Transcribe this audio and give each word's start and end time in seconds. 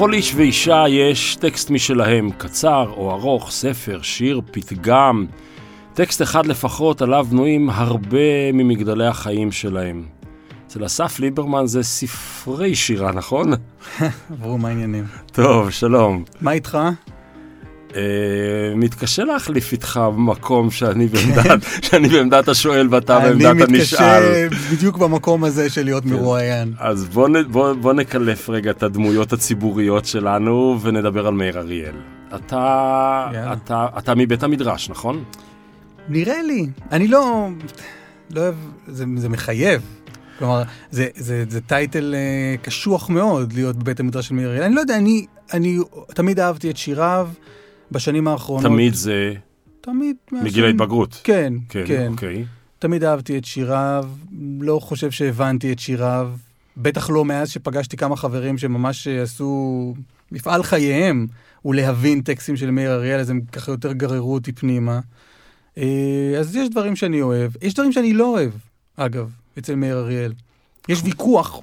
לכל 0.00 0.14
איש 0.14 0.34
ואישה 0.34 0.84
יש 0.88 1.36
טקסט 1.36 1.70
משלהם, 1.70 2.30
קצר 2.30 2.92
או 2.96 3.10
ארוך, 3.10 3.50
ספר, 3.50 4.02
שיר, 4.02 4.40
פתגם. 4.50 5.26
טקסט 5.94 6.22
אחד 6.22 6.46
לפחות 6.46 7.02
עליו 7.02 7.26
בנויים 7.30 7.70
הרבה 7.70 8.52
ממגדלי 8.52 9.06
החיים 9.06 9.52
שלהם. 9.52 10.04
אצל 10.66 10.86
אסף 10.86 11.20
ליברמן 11.20 11.66
זה 11.66 11.82
ספרי 11.82 12.74
שירה, 12.74 13.12
נכון? 13.12 13.52
עברו, 14.32 14.58
מה 14.58 14.68
העניינים? 14.68 15.04
טוב, 15.32 15.70
שלום. 15.70 16.24
מה 16.40 16.52
איתך? 16.52 16.78
אה, 17.96 18.02
מתקשה 18.76 19.24
להחליף 19.24 19.72
איתך 19.72 20.00
במקום 20.16 20.70
שאני 20.70 21.06
בעמדת, 21.06 21.62
שאני 21.86 22.08
בעמדת 22.08 22.48
השואל 22.48 22.88
ואתה 22.90 23.20
בעמדת 23.20 23.68
הנשאל. 23.68 24.04
אני 24.04 24.44
מתקשה 24.44 24.74
בדיוק 24.74 24.96
במקום 24.96 25.44
הזה 25.44 25.70
של 25.70 25.84
להיות 25.84 26.04
מרואיין. 26.06 26.74
אז 26.78 27.08
בוא, 27.08 27.28
בוא, 27.50 27.72
בוא 27.72 27.92
נקלף 27.92 28.50
רגע 28.50 28.70
את 28.70 28.82
הדמויות 28.82 29.32
הציבוריות 29.32 30.04
שלנו 30.04 30.78
ונדבר 30.82 31.26
על 31.26 31.34
מאיר 31.34 31.58
אריאל. 31.58 31.94
אתה. 32.34 33.26
אתה, 33.52 33.86
אתה 33.98 34.14
מבית 34.14 34.42
המדרש, 34.42 34.90
נכון? 34.90 35.24
נראה 36.08 36.42
לי. 36.42 36.66
אני 36.92 37.08
לא... 37.08 37.48
לא 38.30 38.40
אוהב... 38.40 38.54
זה, 38.88 39.04
זה 39.16 39.28
מחייב. 39.28 39.82
כלומר, 40.38 40.62
זה, 40.90 41.08
זה, 41.14 41.44
זה 41.48 41.60
טייטל 41.60 42.14
אה, 42.14 42.56
קשוח 42.62 43.10
מאוד 43.10 43.52
להיות 43.52 43.76
בבית 43.76 44.00
המדרש 44.00 44.28
של 44.28 44.34
מאיר 44.34 44.48
אריאל. 44.48 44.62
אני 44.62 44.74
לא 44.74 44.80
יודע, 44.80 44.96
אני, 44.96 45.26
אני 45.52 45.78
תמיד 46.14 46.40
אהבתי 46.40 46.70
את 46.70 46.76
שיריו 46.76 47.28
בשנים 47.92 48.28
האחרונות. 48.28 48.64
תמיד 48.72 48.94
זה 48.94 49.34
תמיד. 49.80 50.16
מגיל 50.32 50.64
ההתבגרות. 50.64 51.20
כן, 51.24 51.52
כן, 51.68 51.84
כן. 51.86 52.08
אוקיי. 52.12 52.44
תמיד 52.78 53.04
אהבתי 53.04 53.38
את 53.38 53.44
שיריו, 53.44 54.08
לא 54.60 54.78
חושב 54.82 55.10
שהבנתי 55.10 55.72
את 55.72 55.78
שיריו, 55.78 56.32
בטח 56.76 57.10
לא 57.10 57.24
מאז 57.24 57.50
שפגשתי 57.50 57.96
כמה 57.96 58.16
חברים 58.16 58.58
שממש 58.58 59.08
עשו 59.08 59.94
מפעל 60.32 60.62
חייהם, 60.62 61.26
הוא 61.62 61.74
להבין 61.74 62.20
טקסטים 62.20 62.56
של 62.56 62.70
מאיר 62.70 62.92
אריאל, 62.92 63.20
אז 63.20 63.30
הם 63.30 63.40
ככה 63.52 63.72
יותר 63.72 63.92
גררו 63.92 64.34
אותי 64.34 64.52
פנימה. 64.52 65.00
אה, 65.78 66.34
אז 66.38 66.56
יש 66.56 66.68
דברים 66.68 66.96
שאני 66.96 67.22
אוהב. 67.22 67.52
יש 67.62 67.74
דברים 67.74 67.92
שאני 67.92 68.12
לא 68.12 68.26
אוהב, 68.26 68.50
אגב, 68.96 69.30
אצל 69.58 69.74
מאיר 69.74 69.98
אריאל. 69.98 70.32
יש 70.88 71.00
ויכוח 71.04 71.60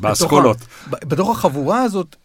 באסכולות. 0.00 0.56
ב- 0.90 1.08
בתוך 1.08 1.30
החבורה 1.30 1.82
הזאת, 1.82 2.16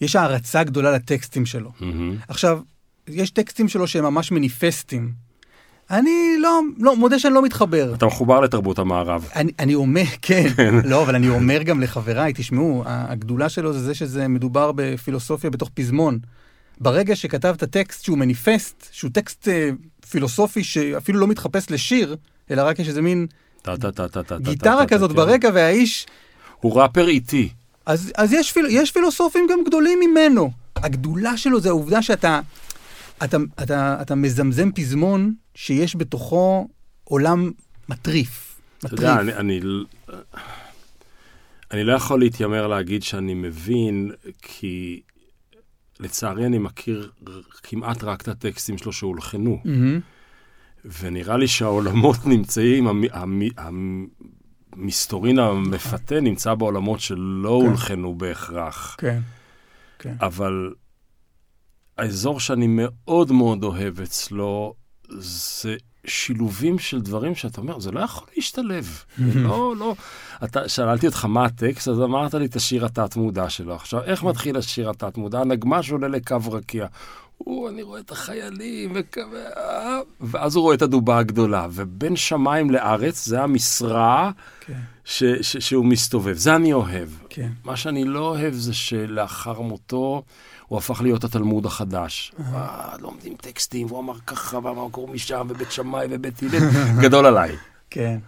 שיש 0.00 0.16
הערצה 0.16 0.64
גדולה 0.64 0.92
לטקסטים 0.92 1.46
שלו. 1.46 1.70
מהמם. 1.80 2.16
עכשיו, 2.28 2.60
יש 3.08 3.30
טקסטים 3.30 3.68
שלו 3.68 3.86
שהם 3.86 4.04
ממש 4.04 4.32
מניפסטים. 4.32 5.12
אני 5.90 6.36
לא, 6.40 6.60
לא, 6.78 6.96
מודה 6.96 7.18
שאני 7.18 7.34
לא 7.34 7.42
מתחבר. 7.42 7.94
אתה 7.94 8.06
מחובר 8.06 8.40
לתרבות 8.40 8.78
המערב. 8.78 9.28
אני, 9.36 9.52
אני 9.58 9.74
אומר, 9.74 10.02
כן, 10.22 10.48
לא, 10.84 11.02
אבל 11.02 11.14
אני 11.14 11.28
אומר 11.28 11.62
גם 11.62 11.80
לחבריי, 11.80 12.32
תשמעו, 12.36 12.82
הגדולה 12.86 13.48
שלו 13.48 13.72
זה 13.72 13.78
זה 13.80 13.94
שזה 13.94 14.28
מדובר 14.28 14.72
בפילוסופיה 14.74 15.50
בתוך 15.50 15.70
פזמון. 15.74 16.18
ברגע 16.80 17.16
שכתבת 17.16 17.64
טקסט 17.64 18.04
שהוא 18.04 18.18
מניפסט, 18.18 18.88
שהוא 18.92 19.10
טקסט 19.14 19.48
אה, 19.48 19.70
פילוסופי 20.10 20.64
שאפילו 20.64 21.20
לא 21.20 21.26
מתחפש 21.26 21.70
לשיר, 21.70 22.16
אלא 22.50 22.62
רק 22.62 22.78
יש 22.78 22.88
איזה 22.88 23.02
מין 23.02 23.26
גיטרה 24.40 24.86
כזאת 24.86 25.10
כן. 25.10 25.16
ברקע 25.16 25.48
והאיש... 25.54 26.06
הוא 26.60 26.80
ראפר 26.80 27.08
איטי. 27.08 27.48
אז, 27.86 28.12
אז 28.16 28.32
יש, 28.32 28.52
פיל, 28.52 28.66
יש 28.70 28.92
פילוסופים 28.92 29.46
גם 29.50 29.58
גדולים 29.66 29.98
ממנו. 30.00 30.50
הגדולה 30.76 31.36
שלו 31.36 31.60
זה 31.60 31.68
העובדה 31.68 32.02
שאתה 32.02 32.40
אתה, 33.24 33.36
אתה, 33.62 33.98
אתה 34.02 34.14
מזמזם 34.14 34.72
פזמון 34.72 35.34
שיש 35.54 35.96
בתוכו 35.96 36.68
עולם 37.04 37.50
מטריף. 37.88 38.60
אתה 38.78 38.86
מטריף. 38.86 39.00
יודע, 39.00 39.20
אני, 39.20 39.34
אני, 39.34 39.60
אני 41.70 41.84
לא 41.84 41.92
יכול 41.92 42.20
להתיימר 42.20 42.66
להגיד 42.66 43.02
שאני 43.02 43.34
מבין, 43.34 44.10
כי 44.42 45.00
לצערי 46.00 46.46
אני 46.46 46.58
מכיר 46.58 47.10
כמעט 47.62 48.04
רק 48.04 48.22
את 48.22 48.28
הטקסטים 48.28 48.78
שלו 48.78 48.92
שהולחנו. 48.92 49.60
מהמם. 49.64 50.00
ונראה 51.00 51.36
לי 51.36 51.48
שהעולמות 51.48 52.26
נמצאים, 52.26 52.86
המ- 52.86 53.04
המ- 53.56 54.06
המסתורין 54.72 55.38
המפתה 55.38 56.20
נמצא 56.20 56.54
בעולמות 56.54 57.00
שלא 57.00 57.58
כן. 57.62 57.66
הולחנו 57.66 58.14
בהכרח. 58.14 58.96
כן, 58.98 59.20
כן. 59.98 60.14
אבל 60.20 60.72
האזור 61.98 62.40
שאני 62.40 62.66
מאוד 62.68 63.32
מאוד 63.32 63.64
אוהב 63.64 64.00
אצלו, 64.00 64.74
זה 65.18 65.76
שילובים 66.06 66.78
של 66.78 67.00
דברים 67.00 67.34
שאתה 67.34 67.60
אומר, 67.60 67.80
זה 67.80 67.90
לא 67.90 68.00
יכול 68.00 68.28
להשתלב. 68.36 69.04
לא, 69.44 69.76
לא. 69.76 69.94
אתה, 70.44 70.68
שאלתי 70.68 71.06
אותך 71.06 71.24
מה 71.24 71.44
הטקסט, 71.44 71.88
אז 71.88 72.00
אמרת 72.00 72.34
לי 72.34 72.46
את 72.46 72.56
השיר 72.56 72.84
התת-מודע 72.84 73.50
שלו. 73.50 73.74
עכשיו, 73.74 74.02
איך 74.02 74.22
מתחיל 74.22 74.56
השיר 74.56 74.90
התת-מודע? 74.90 75.40
הנגמ"ש 75.40 75.90
עולה 75.90 76.08
לקו 76.08 76.36
רקיע. 76.50 76.86
הוא, 77.44 77.68
אני 77.68 77.82
רואה 77.82 78.00
את 78.00 78.10
החיילים, 78.10 78.92
וכזה, 78.94 79.48
אה", 79.56 80.00
ואז 80.20 80.56
הוא 80.56 80.62
רואה 80.62 80.74
את 80.74 80.82
הדובה 80.82 81.18
הגדולה. 81.18 81.66
ובין 81.70 82.16
שמיים 82.16 82.70
לארץ, 82.70 83.26
זה 83.26 83.42
המשרה 83.42 84.30
כן, 84.60 84.78
ש, 85.04 85.24
ש, 85.24 85.56
שהוא 85.56 85.84
מסתובב. 85.84 86.36
זה 86.36 86.56
אני 86.56 86.72
אוהב. 86.72 87.08
כן. 87.28 87.48
מה 87.64 87.76
שאני 87.76 88.04
לא 88.04 88.28
אוהב 88.28 88.54
זה 88.54 88.74
שלאחר 88.74 89.60
מותו 89.60 90.22
הוא 90.66 90.78
הפך 90.78 91.00
להיות 91.00 91.24
התלמוד 91.24 91.66
החדש. 91.66 92.32
אה, 92.52 92.96
לומדים 93.00 93.34
טקסטים, 93.34 93.86
והוא 93.86 94.00
אמר 94.00 94.18
ככה, 94.26 94.58
ואמר 94.62 94.88
קוראים 94.90 95.14
משם, 95.14 95.46
ובית 95.50 95.72
שמאי 95.72 96.06
ובית 96.10 96.42
הלל, 96.42 96.70
גדול 97.04 97.26
עליי. 97.26 97.56
כן, 97.90 98.18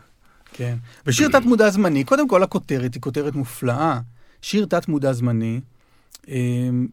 כן. 0.53 0.77
ושיר 1.07 1.29
תת-מודע 1.29 1.71
זמני, 1.71 2.05
קודם 2.05 2.29
כל 2.29 2.43
הכותרת 2.43 2.95
היא 2.95 3.03
כותרת 3.03 3.35
מופלאה. 3.35 4.01
שיר 4.43 4.67
תת-מודע 4.67 5.13
זמני, 5.13 5.61
אמ, 6.29 6.87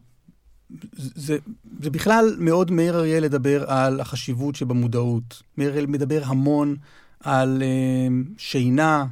זה, 0.96 1.36
זה 1.82 1.90
בכלל 1.90 2.36
מאוד 2.38 2.70
מאיר 2.70 2.94
אריאל 2.96 3.22
לדבר 3.24 3.64
על 3.70 4.00
החשיבות 4.00 4.54
שבמודעות. 4.56 5.42
מאיר 5.58 5.70
אריאל 5.70 5.86
מדבר 5.86 6.20
המון 6.24 6.76
על 7.24 7.62
אמ, 7.62 8.24
שינה 8.38 9.04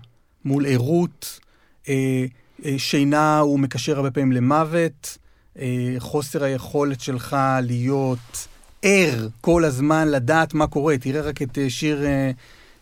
מול 0.45 0.67
ערות. 0.67 1.41
אה, 1.89 2.25
אה, 2.65 2.75
שינה 2.79 3.39
הוא 3.39 3.59
מקשר 3.61 3.97
הרבה 3.97 4.11
פעמים 4.11 4.33
למוות. 4.33 5.19
אה, 5.59 5.67
חוסר 5.99 6.45
היכולת 6.45 7.01
שלך 7.01 7.37
להיות 7.63 8.49
ער 8.83 9.29
כל 9.41 9.65
הזמן, 9.65 10.09
לדעת 10.09 10.55
מה 10.55 10.67
קורה. 10.67 10.99
תראה 10.99 11.21
רק 11.23 11.43
את 11.43 11.59
אה, 11.59 11.71
שיר... 11.71 12.05
אה, 12.05 12.31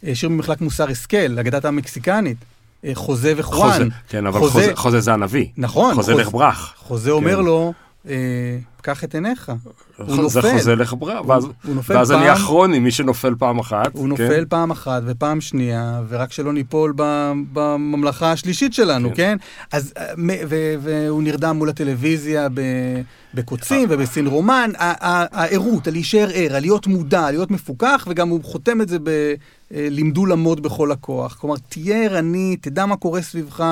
אה, 0.07 0.15
שיר 0.15 0.29
ממחלק 0.29 0.61
מוסר 0.61 0.91
השכל, 0.91 1.39
אגדת 1.39 1.65
המקסיקנית, 1.65 2.37
אה, 2.85 2.91
חוזה 2.95 3.33
וחואן. 3.37 3.73
חוזה, 3.73 3.85
כן, 4.09 4.27
אבל 4.27 4.41
חוזה- 4.41 4.53
חוזה, 4.53 4.73
חוזה 4.77 5.01
זה 5.01 5.13
הנביא. 5.13 5.47
נכון. 5.57 5.95
חוזה 5.95 6.13
חוז- 6.13 6.21
לך 6.21 6.31
ברח. 6.31 6.75
חוזה 6.79 7.11
אומר 7.11 7.37
כן. 7.37 7.45
לו, 7.45 7.73
אה, 8.09 8.15
קח 8.83 9.05
את 9.05 9.15
עיניך. 9.15 9.53
הוא 9.97 10.07
זה 10.17 10.23
נופל. 10.23 10.53
חוזה 10.53 10.75
לך 10.75 10.95
ברח, 10.99 11.27
ואז, 11.29 11.47
ואז 11.89 12.13
אני 12.13 12.21
פעם- 12.27 12.37
הכרוני, 12.37 12.79
מי 12.79 12.91
שנופל 12.91 13.35
פעם 13.39 13.59
אחת. 13.59 13.91
הוא 13.95 14.03
כן? 14.03 14.09
נופל 14.09 14.45
פעם 14.49 14.71
אחת 14.71 15.03
ופעם 15.07 15.41
שנייה, 15.41 16.03
ורק 16.09 16.33
שלא 16.33 16.53
ניפול 16.53 16.95
בממלכה 17.53 18.33
השלישית 18.33 18.75
שלנו, 18.75 19.09
כן. 19.09 19.15
כן? 19.15 19.37
אז, 19.73 19.93
אה, 19.97 20.05
ו- 20.49 20.75
והוא 20.83 21.23
נרדם 21.23 21.57
מול 21.57 21.69
הטלוויזיה 21.69 22.49
בקוצים 23.35 23.87
ובסין 23.91 24.27
רומן. 24.27 24.71
הערות, 24.79 25.87
הלהישאר 25.87 26.29
ער, 26.35 26.57
הלהיות 26.57 26.87
מודע, 26.87 27.31
להיות 27.31 27.51
מפוקח, 27.51 28.07
וגם 28.11 28.29
הוא 28.29 28.41
חותם 28.45 28.81
את 28.81 28.89
זה 28.89 28.99
ב... 28.99 29.09
אה, 29.09 29.35
לימדו 29.91 30.27
לעמוד 30.27 30.63
בכל 30.63 30.93
הכוח. 30.93 31.35
כלומר, 31.41 31.57
תהיה 31.69 32.05
ערני, 32.05 32.57
תדע 32.61 32.87
מה 32.87 32.97
קורה 32.97 33.23
סביבך, 33.23 33.65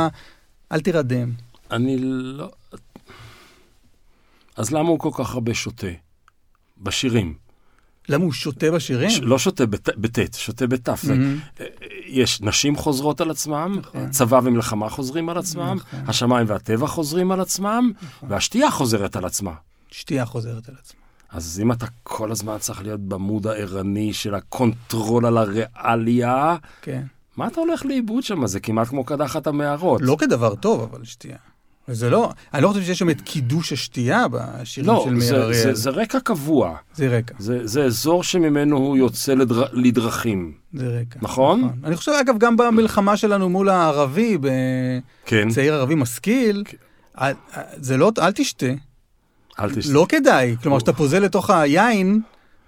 אל 0.72 0.80
תירדם. 0.80 1.30
אני 1.70 1.96
לא... 2.00 2.50
אז 4.56 4.70
למה 4.70 4.88
הוא 4.88 4.98
כל 4.98 5.10
כך 5.14 5.34
הרבה 5.34 5.54
שותה? 5.54 5.86
בשירים. 6.78 7.34
למה 8.08 8.24
הוא 8.24 8.32
שותה 8.32 8.70
בשירים? 8.70 9.10
ש- 9.10 9.20
לא 9.22 9.38
שוטה 9.38 9.64
בטית, 9.96 10.34
שותה 10.34 10.66
בתיו. 10.66 11.04
מהמם. 11.08 11.38
יש 12.06 12.40
נשים 12.40 12.76
חוזרות 12.76 13.20
על 13.20 13.30
עצמם, 13.30 13.76
נכון. 13.80 14.10
צבא 14.10 14.40
ומלחמה 14.44 14.88
חוזרים 14.88 15.28
על 15.28 15.38
עצמם, 15.38 15.76
נכון. 15.76 16.00
השמיים 16.06 16.46
והטבע 16.48 16.86
חוזרים 16.86 17.32
על 17.32 17.40
עצמם, 17.40 17.92
והשתייה 18.28 18.70
חוזרת 18.70 19.16
על 19.16 19.24
עצמה. 19.24 19.52
שתייה 19.90 20.24
חוזרת 20.26 20.68
על 20.68 20.74
עצמה. 20.80 21.00
אז 21.30 21.60
אם 21.62 21.72
אתה 21.72 21.86
כל 22.02 22.32
הזמן 22.32 22.58
צריך 22.58 22.82
להיות 22.82 23.00
ב 23.00 23.09
mode 23.09 23.46
הערני 23.46 24.12
של 24.12 24.34
ה 24.34 24.46
control 24.46 25.26
על 25.26 25.38
הריאליה, 25.38 26.56
כן. 26.82 27.02
מה 27.36 27.46
אתה 27.46 27.60
הולך 27.60 27.84
לאיבוד 27.86 28.22
שם? 28.22 28.46
זה 28.46 28.60
כמעט 28.60 28.88
כמו 28.88 29.04
קדחת 29.04 29.46
המערות. 29.46 30.00
לא 30.04 30.16
כדבר 30.20 30.54
טוב, 30.54 30.80
אבל 30.82 31.04
שתייה. 31.04 31.36
זה 31.88 32.10
לא, 32.10 32.30
אני 32.54 32.62
לא 32.62 32.68
חושב 32.68 32.82
שיש 32.82 32.98
שם 32.98 33.10
את 33.10 33.20
קידוש 33.20 33.72
השתייה 33.72 34.26
בשירים 34.28 34.90
לא, 34.90 35.02
של 35.04 35.14
מאיר 35.14 35.42
אריאל. 35.42 35.52
זה, 35.62 35.74
זה 35.74 35.90
רקע 35.90 36.20
קבוע. 36.20 36.76
זה 36.94 37.18
רקע, 37.18 37.34
זה, 37.38 37.66
זה 37.66 37.84
אזור 37.84 38.22
שממנו 38.24 38.76
הוא 38.76 38.96
יוצא 38.96 39.34
לדר, 39.34 39.64
לדרכים. 39.72 40.52
זה 40.74 40.98
רקע. 41.00 41.18
נכון? 41.22 41.70
אני 41.84 41.96
חושב, 41.96 42.12
אגב, 42.20 42.38
גם 42.38 42.56
במלחמה 42.56 43.16
שלנו 43.16 43.48
מול 43.50 43.68
הערבי, 43.68 44.38
כן, 45.26 45.48
ערבי 45.62 45.94
משכיל, 45.94 46.64
אל- 47.20 47.32
זה 47.76 47.96
לא, 47.96 48.12
אל 48.18 48.32
תשתה, 48.32 48.66
אל 49.60 49.74
תשתה. 49.74 49.92
לא 49.92 50.06
כדאי. 50.08 50.56
כלומר, 50.62 50.76
כשאתה 50.78 50.92
פוזל 50.92 51.18
לתוך 51.18 51.50
היין, 51.50 52.20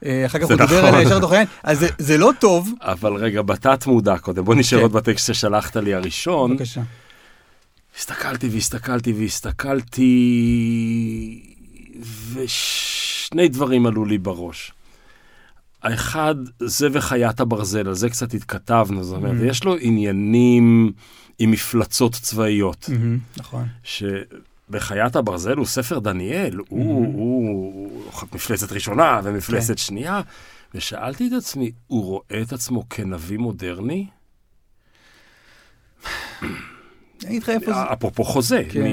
אה, 0.04 0.26
אחר 0.26 0.38
כך 0.38 0.44
הוא 0.44 0.56
דיבר 0.56 0.64
נכון. 0.64 0.84
עליה 0.94 1.02
ישר 1.02 1.18
לתוך 1.18 1.32
היין, 1.32 1.46
אז 1.62 1.78
זה- 1.78 1.88
זה 1.98 2.18
לא 2.18 2.32
טוב. 2.38 2.72
אבל 2.80 3.14
רגע, 3.14 3.42
בתת 3.42 3.86
מודע 3.86 4.18
קודם, 4.18 4.44
בוא 4.44 4.54
נשאר 4.54 4.78
כן. 4.78 4.82
עוד 4.82 4.92
בטקסט 4.92 5.26
ששלחת 5.34 5.76
לי 5.76 5.94
הראשון, 5.94 6.52
בבקשה. 6.56 6.80
הסתכלתי 7.98 8.48
והסתכלתי 8.48 9.12
והסתכלתי, 9.12 10.10
ושני 12.32 13.48
דברים 13.48 13.86
עלו 13.86 14.04
לי 14.04 14.18
בראש. 14.18 14.72
האחד, 15.82 16.34
זה 16.60 16.88
וחיית 16.92 17.40
הברזל, 17.40 17.88
על 17.88 17.94
זה 17.94 18.10
קצת 18.10 18.34
התכתבנו, 18.34 19.04
זאת 19.04 19.16
אומרת, 19.16 19.40
Mhm. 19.40 19.44
יש 19.50 19.64
לו 19.64 19.76
עניינים 19.80 20.92
עם 21.38 21.50
מפלצות 21.50 22.12
צבאיות, 22.12 22.88
מהמם, 22.88 23.18
נכון. 23.36 23.66
שבחיית 23.84 25.16
הברזל 25.16 25.56
הוא 25.56 25.66
ספר 25.66 25.98
דניאל, 25.98 26.56
הוא, 26.56 26.66
Mhm. 26.68 26.72
הוא, 27.16 27.90
הוא 28.20 28.28
מפלצת 28.34 28.72
ראשונה 28.72 29.20
ומפלצת 29.24 29.78
שנייה, 29.78 30.20
ושאלתי 30.74 31.26
את 31.28 31.32
עצמי, 31.32 31.70
הוא 31.86 32.04
רואה 32.04 32.42
את 32.42 32.52
עצמו 32.52 32.88
כנביא 32.88 33.38
מודרני? 33.38 34.06
אני 37.26 37.30
אגיד 37.30 37.42
לך 37.42 37.48
איפה 37.48 37.72
זה... 37.72 37.92
אפרופו 37.92 38.24
חוזה, 38.24 38.62
כן. 38.68 38.84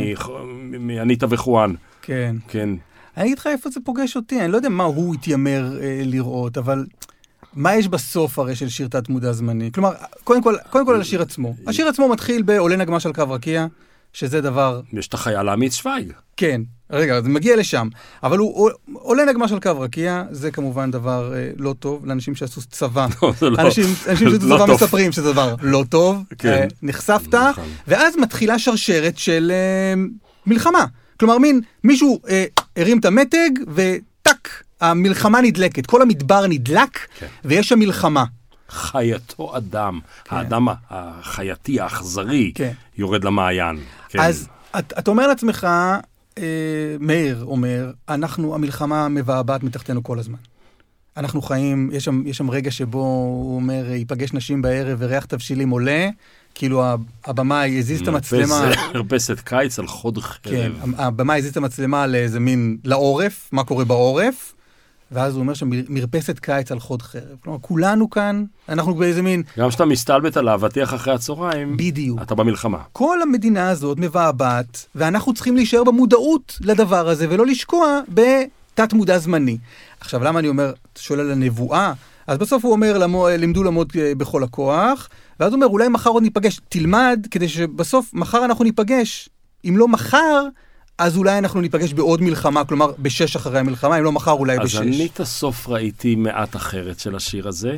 מאניטה 0.80 1.26
וחואן, 1.30 1.74
כן. 2.02 2.36
כן. 2.48 2.70
אני 3.18 3.26
אגיד 3.26 3.40
לך 3.40 3.48
איפה 3.48 3.70
זה 3.70 3.80
פוגש 3.84 4.16
אותי, 4.16 4.42
אני 4.42 4.52
לא 4.52 4.58
יודע 4.58 4.70
מה 4.70 4.84
הוא 4.84 5.14
התיימר 5.14 5.80
אה, 5.82 6.02
לראות, 6.06 6.58
אבל 6.58 6.86
מה 7.54 7.76
יש 7.76 7.88
בסוף 7.88 8.40
הרי 8.40 8.56
של 8.56 8.70
שיר 8.70 8.88
תת 8.88 9.10
מודע 9.10 9.32
זמני? 9.32 9.72
כלומר, 9.72 9.92
קודם 10.24 10.44
כל, 10.44 10.56
קודם 10.70 10.86
כל 10.86 10.96
על 10.96 11.02
השיר 11.02 11.22
עצמו. 11.22 11.56
השיר 11.68 11.88
עצמו 11.88 12.10
מתחיל 12.10 12.42
בעולה 12.42 12.76
נגמש 12.76 13.06
על 13.06 13.14
קו 13.14 13.24
רקיע, 13.30 13.68
שזה 14.14 14.42
דבר, 14.42 14.82
יש 14.94 15.08
את 15.08 15.14
החייל 15.14 15.50
האמיץ 15.50 15.74
שוויג. 15.74 16.14
כן, 16.38 16.62
רגע, 16.94 17.22
זה 17.22 17.30
מגיע 17.30 17.56
לשם, 17.56 17.88
אבל 18.24 18.38
הוא 18.38 18.70
עולה 18.94 19.26
נגמש 19.26 19.52
על 19.52 19.60
קו 19.60 19.80
רקיע, 19.80 20.24
זה 20.32 20.52
כמובן 20.52 20.92
דבר 20.92 21.34
אה, 21.36 21.50
לא 21.58 21.76
טוב 21.80 22.06
לאנשים 22.06 22.36
שעשו 22.36 22.62
צבא. 22.62 23.08
לא, 23.22 23.34
לא- 23.42 23.62
אנשים, 23.62 23.86
אנשים 24.10 24.30
שעשו 24.30 24.48
לא 24.48 24.56
צבא 24.58 24.66
טוב. 24.66 24.84
מספרים 24.84 25.12
שזה 25.12 25.32
דבר 25.34 25.56
לא 25.62 25.84
טוב, 25.90 26.24
כן. 26.38 26.50
אה, 26.50 26.66
נחשפת, 26.82 27.34
נכון. 27.36 27.64
ואז 27.88 28.16
מתחילה 28.18 28.60
שרשרת 28.60 29.18
של 29.18 29.52
אה, 29.52 30.02
מלחמה. 30.48 30.86
כלומר, 31.20 31.38
מין 31.38 31.62
מישהו 31.84 32.20
אה, 32.30 32.46
הרים 32.78 33.00
את 33.00 33.06
המתג 33.06 33.50
וטאק, 33.74 34.64
המלחמה 34.82 35.42
נדלקת, 35.42 35.86
כל 35.86 36.02
המדבר 36.02 36.48
נדלק, 36.48 37.00
כן. 37.20 37.28
ויש 37.46 37.70
שם 37.70 37.80
מלחמה. 37.80 38.24
חייתו 38.70 39.58
אדם, 39.58 40.00
כן. 40.26 40.36
האדם 40.36 40.68
החייתי, 40.90 41.80
האכזרי, 41.80 42.52
כן. 42.56 42.72
יורד 42.98 43.24
למעיין. 43.24 43.80
כן. 44.10 44.20
אז 44.20 44.48
את, 44.80 44.94
אתה 45.00 45.12
אומר 45.12 45.28
לעצמך, 45.28 45.68
אה, 46.38 46.96
מאיר 47.00 47.44
אומר, 47.48 47.92
אנחנו, 48.10 48.56
המלחמה 48.56 49.08
מבעבעת 49.10 49.64
מתחתנו 49.64 50.04
כל 50.04 50.20
הזמן. 50.20 50.38
אנחנו 51.18 51.42
חיים, 51.42 51.90
יש 51.94 52.06
שם, 52.06 52.24
יש 52.26 52.38
שם 52.38 52.50
רגע 52.50 52.72
שבו 52.72 53.00
הוא 53.00 53.56
אומר, 53.56 53.92
ייפגש 53.92 54.34
נשים 54.34 54.62
בערב 54.62 54.98
וריח 55.02 55.26
תבשילים 55.26 55.70
עולה, 55.70 56.10
כאילו 56.56 56.84
הבמאי 57.26 57.80
הזיז 57.80 58.02
את 58.02 58.08
המצלמה, 58.08 58.72
מרפסת 58.94 59.40
קיץ 59.40 59.80
על 59.80 59.88
חוד 59.88 60.20
כן, 60.24 60.72
חרב. 60.82 60.94
הבמאי 60.98 61.38
הזיז 61.38 61.52
את 61.52 61.58
המצלמה 61.58 62.08
לאיזה 62.08 62.40
מין, 62.40 62.78
לעורף, 62.84 63.50
מה 63.52 63.64
קורה 63.64 63.86
בעורף, 63.86 64.54
ואז 65.14 65.34
הוא 65.34 65.40
אומר 65.42 65.54
שם 65.54 65.70
מרפסת 65.90 66.40
קיץ 66.40 66.72
על 66.72 66.80
חוד 66.80 67.02
חרב. 67.02 67.38
כלומר, 67.44 67.60
כולנו 67.62 68.10
כאן, 68.10 68.44
אנחנו 68.70 68.96
באיזה 68.96 69.22
מין, 69.22 69.44
גם 69.60 69.70
כשאתה 69.70 69.86
מסתלבט 69.86 70.38
על 70.38 70.48
האבטיח 70.48 70.94
אחרי 70.94 71.14
הצהריים, 71.14 71.78
בדיוק. 71.78 72.22
אתה 72.22 72.36
במלחמה. 72.36 72.78
כל 72.92 73.22
המדינה 73.22 73.70
הזאת 73.70 73.98
מבעבעת, 74.00 74.86
ואנחנו 74.96 75.34
צריכים 75.34 75.56
להישאר 75.56 75.84
במודעות 75.84 76.58
לדבר 76.62 77.10
הזה, 77.10 77.28
ולא 77.30 77.46
לשקוע 77.46 78.00
בתת 78.10 78.94
מודע 78.94 79.18
זמני. 79.18 79.58
עכשיו, 80.00 80.24
למה 80.24 80.40
אני 80.40 80.48
אומר, 80.48 80.74
אתה 80.94 81.02
שואל 81.02 81.20
על 81.20 81.32
הנבואה? 81.32 81.94
אז 82.28 82.38
בסוף 82.38 82.66
הוא 82.66 82.72
אומר, 82.72 82.98
למו, 82.98 83.28
לימדו 83.30 83.64
לעמוד 83.64 83.94
אה, 84.00 84.16
בכל 84.18 84.44
הכוח, 84.44 85.10
ואז 85.40 85.52
הוא 85.52 85.56
אומר, 85.56 85.68
אולי 85.68 85.88
מחר 85.88 86.10
עוד 86.10 86.24
ניפגש. 86.24 86.60
תלמד, 86.70 87.28
כדי 87.32 87.50
שבסוף, 87.50 88.14
מחר 88.14 88.46
אנחנו 88.46 88.64
ניפגש. 88.64 89.30
אם 89.66 89.78
לא 89.78 89.88
מחר, 89.88 90.48
אז 90.98 91.18
אולי 91.18 91.38
אנחנו 91.38 91.62
ניפגש 91.62 91.94
בעוד 91.94 92.22
מלחמה, 92.22 92.66
כלומר, 92.66 92.92
בשש 93.00 93.36
אחרי 93.36 93.60
המלחמה, 93.60 94.00
אם 94.00 94.04
לא 94.04 94.12
מחר, 94.12 94.32
אולי 94.32 94.60
אז 94.60 94.64
בשש. 94.64 94.76
אני 94.76 95.06
את 95.06 95.20
הסוף 95.20 95.70
ראיתי 95.70 96.16
מעט 96.16 96.56
אחרת 96.56 97.00
של 97.00 97.16
השיר 97.16 97.48
הזה, 97.48 97.78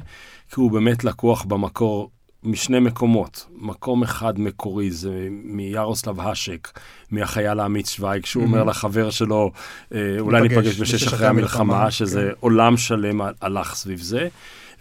כי 0.51 0.55
הוא 0.55 0.71
באמת 0.71 1.03
לקוח 1.03 1.43
במקור 1.43 2.09
משני 2.43 2.79
מקומות. 2.79 3.45
מקום 3.57 4.03
אחד 4.03 4.39
מקורי 4.39 4.91
זה 4.91 5.27
מירוסלב 5.29 6.19
האשק, 6.19 6.79
מהחייל 7.11 7.59
האמיץ 7.59 7.89
שווייג, 7.89 8.25
שהוא 8.25 8.43
אומר 8.43 8.57
מהמם. 8.57 8.69
לחבר 8.69 9.09
שלו, 9.09 9.51
אה, 9.93 9.99
אולי 10.19 10.41
ניפגש 10.41 10.57
ניפגש 10.57 10.81
בשש 10.81 11.07
אחרי 11.07 11.27
המלחמה, 11.27 11.91
שזה 11.91 12.21
כן. 12.21 12.39
עולם 12.39 12.77
שלם 12.77 13.21
הלך 13.41 13.75
סביב 13.75 13.99
זה. 13.99 14.27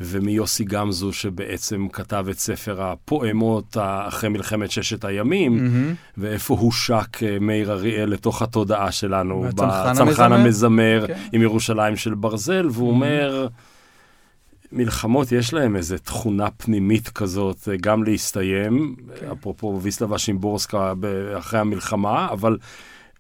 ומיוסי 0.01 0.65
גמזו, 0.65 1.13
שבעצם 1.13 1.87
כתב 1.93 2.27
את 2.31 2.39
ספר 2.39 2.83
הפואמות 2.83 3.77
אחרי 4.09 4.29
מלחמת 4.29 4.71
ששת 4.71 5.05
הימים, 5.05 5.57
מהמם. 5.57 5.95
ואיפה 6.19 6.55
הושק 6.55 7.23
אה, 7.23 7.39
מאיר 7.41 7.73
אריאל 7.73 8.09
לתוך 8.11 8.43
התודעה 8.43 8.93
שלנו, 8.93 9.45
בצנחן 9.55 10.01
המזמר. 10.01 10.35
המזמר, 10.35 11.05
כן. 11.07 11.15
עם 11.33 11.43
ירושלים 11.43 11.97
של 11.97 12.15
ברזל, 12.15 12.69
והוא 12.73 12.91
אומר, 12.91 13.49
מלחמות 14.73 15.33
יש 15.33 15.55
להם 15.55 15.77
איזו 15.77 15.97
תכונה 15.99 16.51
פנימית 16.51 17.09
כזאת, 17.09 17.69
אה, 17.69 17.77
גם 17.77 18.05
להסתיים, 18.05 18.97
כן. 19.21 19.27
אפרופו 19.31 19.79
ויסלבה 19.83 20.19
שימבורסקה 20.19 20.93
אחרי 21.39 21.61
המלחמה, 21.61 22.29
אבל 22.31 22.57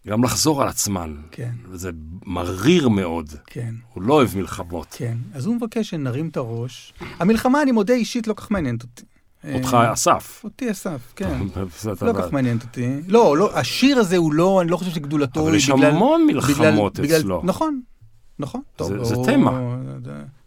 גם 0.09 0.25
לחזור 0.25 0.63
על 0.63 0.69
עצמן. 0.69 1.15
כן, 1.31 1.51
וזה 1.71 1.91
מריר 2.27 2.89
מאוד, 2.89 3.29
כן. 3.47 3.75
הוא 3.93 4.03
לא 4.03 4.15
אוהב 4.15 4.37
מלחמות. 4.37 4.87
כן, 4.91 5.17
אז 5.35 5.47
הוא 5.47 5.57
מבקש 5.57 5.91
שנרים 5.91 6.29
את 6.29 6.37
הראש. 6.37 6.93
המלחמה, 7.19 7.63
אני 7.63 7.73
מודה, 7.73 7.95
אישית 7.95 8.27
לא 8.27 8.35
כך 8.35 8.51
מעניינת 8.51 8.83
אותי. 8.83 9.03
אותך 9.55 9.75
אה, 9.75 9.93
אסף. 9.93 10.41
אותי 10.45 10.71
אסף, 10.71 11.13
כן. 11.17 11.39
לא 12.03 12.11
אבל- 12.11 12.23
כך 12.23 12.33
מעניינת 12.33 12.63
אותי. 12.63 13.01
לא, 13.09 13.37
לא, 13.37 13.59
השיר 13.59 13.99
הזה 13.99 14.17
הוא 14.17 14.33
לא, 14.35 14.61
אני 14.61 14.71
לא 14.71 14.77
חושב 14.77 14.91
שגדולתו 14.91 15.41
אבל 15.43 15.51
היא 15.51 15.57
יש 15.57 15.71
בגלל... 15.71 15.91
המון 15.91 16.27
מלחמות 16.27 16.93
בגלל- 16.95 17.07
בגלל- 17.07 17.21
אצלו. 17.21 17.41
נכון, 17.45 17.81
נכון. 18.39 18.61
זה- 18.81 19.15
תמה. 19.27 19.77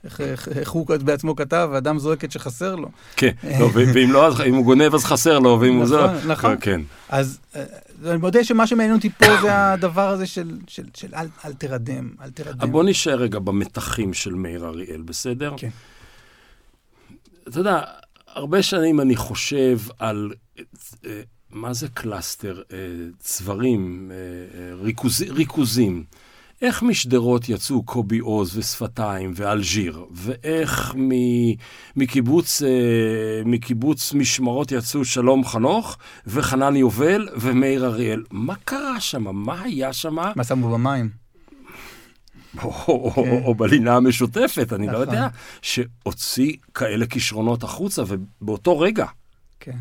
איך- 0.03 0.71
הוא 0.71 0.87
בעצמו 1.03 1.35
כתב, 1.35 1.69
אדם 1.77 1.99
זועק 1.99 2.23
את 2.23 2.31
שחסר 2.31 2.75
לו. 2.75 2.89
כן, 3.15 3.31
לא, 3.59 3.69
ואם 3.73 4.11
לא, 4.11 4.29
אם 4.45 4.55
הוא 4.55 4.65
גונב 4.65 4.93
אז 4.95 5.05
חסר 5.05 5.39
לו, 5.39 5.57
ואם 5.61 5.73
הוא 5.75 5.85
זה... 5.85 5.95
נכון, 5.97 6.31
נכון. 6.31 6.55
כן. 6.61 6.81
אז 7.09 7.39
אה, 7.55 7.63
אני 8.05 8.17
מודה 8.17 8.43
שמה 8.43 8.67
שמעניין 8.67 8.95
אותי 8.95 9.09
פה 9.09 9.25
זה 9.41 9.71
הדבר 9.73 10.09
הזה 10.09 10.25
של, 10.25 10.57
של, 10.67 10.83
של 10.93 11.15
אל, 11.15 11.27
אל 11.45 11.53
תרדם, 11.53 12.09
אל 12.21 12.29
תרדם. 12.29 12.71
בוא 12.71 12.83
נשאר 12.83 13.15
רגע 13.15 13.39
במתחים 13.39 14.13
של 14.13 14.33
מאיר 14.33 14.65
אריאל, 14.65 15.01
בסדר? 15.01 15.53
כן. 15.57 15.69
אתה 17.47 17.59
יודע, 17.59 17.81
הרבה 18.27 18.61
שנים 18.61 19.01
אני 19.01 19.15
חושב 19.15 19.79
על 19.99 20.31
אה, 21.05 21.21
מה 21.49 21.73
זה 21.73 21.87
cluster, 21.87 22.61
אה, 22.73 22.77
צברים, 23.19 24.11
אה, 24.13 24.75
ריכוז, 24.75 25.21
ריכוזים. 25.29 26.03
איך 26.61 26.83
משדרות 26.83 27.49
יצאו 27.49 27.83
קובי 27.83 28.19
עוז 28.19 28.57
ושפתיים 28.57 29.31
ואלג'יר, 29.35 30.05
ואיך 30.11 30.95
מ- 30.95 31.53
מקיבוץ, 31.95 32.61
אה, 32.61 32.69
מקיבוץ 33.45 34.13
משמרות 34.13 34.71
יצאו 34.71 35.05
שלום 35.05 35.45
חנוך 35.45 35.97
וחנן 36.27 36.75
יובל 36.75 37.29
ומאיר 37.35 37.85
אריאל. 37.85 38.23
מה 38.31 38.55
קרה 38.55 38.99
שם? 38.99 39.35
מה 39.35 39.61
היה 39.61 39.93
שם? 39.93 40.15
מה 40.35 40.43
שמו 40.43 40.69
במים? 40.69 41.09
או, 42.63 43.11
כן. 43.11 43.57
בלינה 43.57 43.95
המשותפת, 43.95 44.73
אני 44.73 44.87
לא 44.87 44.91
נכון. 44.93 45.01
יודע, 45.15 45.27
שהוציא 45.61 46.53
כאלה 46.73 47.05
כישרונות 47.05 47.63
החוצה, 47.63 48.03
ובאותו 48.07 48.79
רגע. 48.79 49.05
כן. 49.59 49.77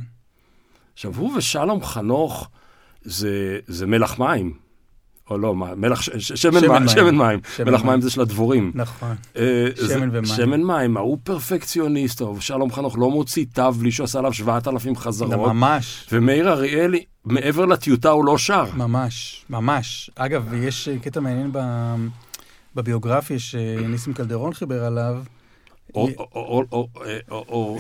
עכשיו, 0.95 1.15
הוא 1.17 1.37
ושלום 1.37 1.85
חנוך 1.85 2.49
זה, 3.03 3.59
זה 3.67 3.87
מלח 3.87 4.19
מים. 4.19 4.66
או 5.31 5.39
לא, 5.39 5.55
מלח, 5.55 6.01
ש, 6.03 6.11
ש, 6.19 6.33
שמן, 6.33 6.61
שמן 6.61 6.69
מים. 6.79 6.89
שמן 6.89 7.17
מים. 7.17 7.41
שמן 7.57 7.67
מלח 7.71 7.81
מים. 7.81 7.91
מים 7.91 8.01
זה 8.01 8.11
של 8.11 8.21
הדבורים. 8.21 8.73
נכון. 8.75 9.15
אה, 9.37 9.67
שמן 9.77 9.87
זה- 9.87 9.99
ומים. 10.19 10.25
שמן 10.25 10.63
מים, 10.63 10.97
ההוא 10.97 11.19
פרפקציוניסט, 11.23 12.21
או 12.21 12.41
שלום 12.41 12.73
חנוך 12.73 12.99
לא 12.99 13.11
מוציא 13.11 13.45
תו 13.53 13.73
בלי 13.73 13.93
שעושה 13.93 14.19
עליו 14.19 14.33
7,000 14.33 14.97
חזרות. 14.97 15.31
ממש. 15.53 16.07
ומאיר 16.13 16.53
אריאל, 16.53 16.95
מעבר 17.25 17.65
לטיוטה 17.65 18.11
הוא 18.11 18.25
לא 18.25 18.39
שר. 18.39 18.65
ממש, 18.77 19.45
ממש. 19.51 20.11
אגב, 20.17 20.55
יש 20.55 20.89
אה, 20.89 20.99
קטע 20.99 21.21
מעניין. 21.21 21.53
בביוגרפיה 22.75 23.39
שניסים 23.39 24.13
קלדרון 24.15 24.55
חיבר 24.55 24.85
עליו. 24.85 25.17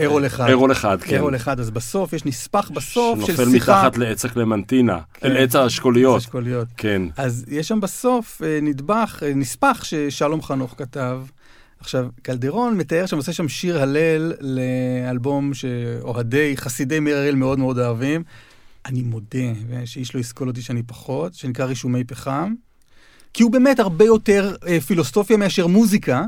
ארול 0.02 0.26
אחד. 0.26 0.50
ארול 0.50 0.72
אחד, 0.72 1.00
כן. 1.00 1.18
קרול 1.18 1.36
אחד, 1.36 1.60
אז 1.60 1.70
בסוף 1.70 2.12
יש 2.12 2.24
נספח 2.24 2.70
בסוף 2.70 3.20
של 3.20 3.26
שנופל 3.26 3.50
שיחה. 3.50 3.82
מתחת 3.82 3.96
לעץ 3.96 4.24
הקלמנטינה, 4.24 4.98
כן. 5.14 5.26
אל 5.26 5.36
עץ 5.36 5.54
האשכוליות. 5.54 6.16
אשכוליות. 6.16 6.68
כן. 6.76 7.02
אז 7.16 7.44
יש 7.48 7.68
שם 7.68 7.80
בסוף 7.80 8.42
אה, 8.42 8.58
נדבך, 8.62 9.22
אה, 9.26 9.34
נספח 9.34 9.84
ששלום 9.84 10.42
חנוך 10.42 10.74
כתב. 10.78 11.22
עכשיו, 11.80 12.06
קלדרון 12.22 12.76
מתאר 12.76 13.06
שם, 13.06 13.16
עושה 13.16 13.32
שם 13.32 13.48
שיר 13.48 13.82
הלל 13.82 14.32
לאלבום 14.40 15.54
שאוהדי, 15.54 16.56
חסידי 16.56 17.00
מאיר 17.00 17.18
אריאל 17.18 17.34
מאוד 17.34 17.58
מאוד 17.58 17.78
אוהבים. 17.78 18.22
אני 18.86 19.02
מודה, 19.02 19.38
שאיש 19.84 20.14
לא 20.14 20.20
יסקול 20.20 20.48
אותי 20.48 20.62
שאני 20.62 20.82
פחות, 20.82 21.34
שנקרא 21.34 21.64
רישומי 21.64 22.04
פחם. 22.04 22.54
כי 23.32 23.42
הוא 23.42 23.52
באמת 23.52 23.80
הרבה 23.80 24.04
יותר 24.04 24.54
אה, 24.68 24.80
פילוסופיה 24.80 25.36
מאשר 25.36 25.66
מוזיקה. 25.66 26.24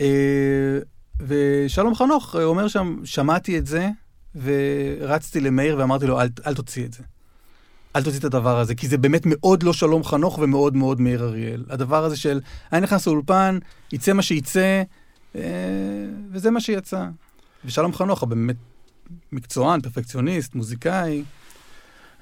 אה, 0.00 0.06
ושלום 1.20 1.94
חנוך 1.94 2.36
אה, 2.36 2.44
אומר 2.44 2.68
שם, 2.68 2.96
שמעתי 3.04 3.58
את 3.58 3.66
זה, 3.66 3.88
ורצתי 4.42 5.40
למאיר 5.40 5.78
ואמרתי 5.78 6.06
לו, 6.06 6.20
אל, 6.20 6.28
אל 6.46 6.54
תוציא 6.54 6.84
את 6.84 6.92
זה. 6.92 7.02
אל 7.96 8.02
תוציא 8.02 8.18
את 8.18 8.24
הדבר 8.24 8.58
הזה, 8.58 8.74
כי 8.74 8.88
זה 8.88 8.98
באמת 8.98 9.22
מאוד 9.24 9.62
לא 9.62 9.72
שלום 9.72 10.04
חנוך 10.04 10.38
ומאוד 10.38 10.76
מאוד 10.76 11.00
מאיר 11.00 11.24
אריאל. 11.24 11.64
הדבר 11.68 12.04
הזה 12.04 12.16
של, 12.16 12.40
אני 12.72 12.80
נכנס 12.80 13.06
לאולפן, 13.06 13.58
יצא 13.92 14.12
מה 14.12 14.22
שיצא, 14.22 14.82
אה, 15.36 15.42
וזה 16.30 16.50
מה 16.50 16.60
שיצא. 16.60 17.06
ושלום 17.64 17.94
חנוך, 17.94 18.24
באמת 18.24 18.56
מקצוען, 19.32 19.80
פרפקציוניסט, 19.80 20.54
מוזיקאי. 20.54 21.24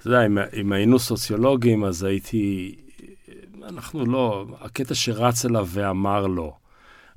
אתה 0.00 0.08
יודע, 0.08 0.26
אם, 0.26 0.38
אם 0.60 0.72
היינו 0.72 0.98
סוציולוגים, 0.98 1.84
אז 1.84 2.02
הייתי... 2.02 2.76
אנחנו 3.68 4.06
לא... 4.06 4.46
הקטע 4.60 4.94
שרץ 4.94 5.44
אליו 5.44 5.68
ואמר 5.70 6.26
לו. 6.26 6.59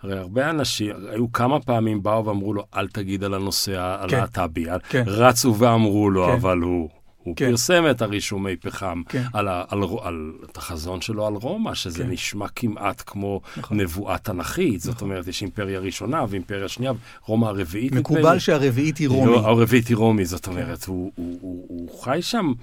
הרי 0.03 0.17
הרבה 0.17 0.49
אנשים, 0.49 0.95
היו 1.11 1.31
כמה 1.31 1.59
פעמים 1.59 2.03
באו 2.03 2.25
ואמרו 2.25 2.53
לו, 2.53 2.65
אל 2.75 2.87
תגיד 2.87 3.23
על 3.23 3.33
הנושא 3.33 3.79
הלהט"בי. 3.79 4.65
כן, 4.65 4.77
כן. 4.89 5.03
רצו 5.07 5.55
ואמרו 5.57 6.09
לו, 6.09 6.25
כן. 6.25 6.31
אבל 6.31 6.57
הוא... 6.57 6.89
הוא 7.23 7.35
כן. 7.35 7.49
פרסם 7.49 7.83
את 7.91 8.01
הרישומי 8.01 8.55
פחם 8.55 9.01
כן. 9.09 9.23
על, 9.33 9.47
ה, 9.47 9.63
על, 9.69 9.83
על, 9.83 9.89
על 10.03 10.31
את 10.51 10.57
החזון 10.57 11.01
שלו 11.01 11.27
על 11.27 11.33
רומא, 11.33 11.73
שזה 11.73 12.03
כן. 12.03 12.09
נשמע 12.09 12.47
כמעט 12.55 13.03
כמו 13.05 13.41
נכון. 13.57 13.81
נבואה 13.81 14.17
תנכית. 14.17 14.79
נכון. 14.79 14.91
זאת 14.91 15.01
אומרת, 15.01 15.27
יש 15.27 15.41
אימפריה 15.41 15.79
ראשונה 15.79 16.25
ואימפריה 16.29 16.67
שנייה, 16.67 16.91
רומא 17.25 17.45
הרביעית. 17.45 17.91
מקובל 17.91 18.39
שהרביעית 18.39 18.97
היא 18.97 19.09
רומי. 19.09 19.31
לא, 19.31 19.39
הרביעית 19.39 19.87
היא 19.87 19.97
רומי, 19.97 20.25
זאת 20.25 20.47
אומרת, 20.47 20.83
כן. 20.83 20.91
הוא, 20.91 21.11
הוא, 21.15 21.37
הוא, 21.41 21.65
הוא 21.67 22.01
חי 22.01 22.21
שם, 22.21 22.53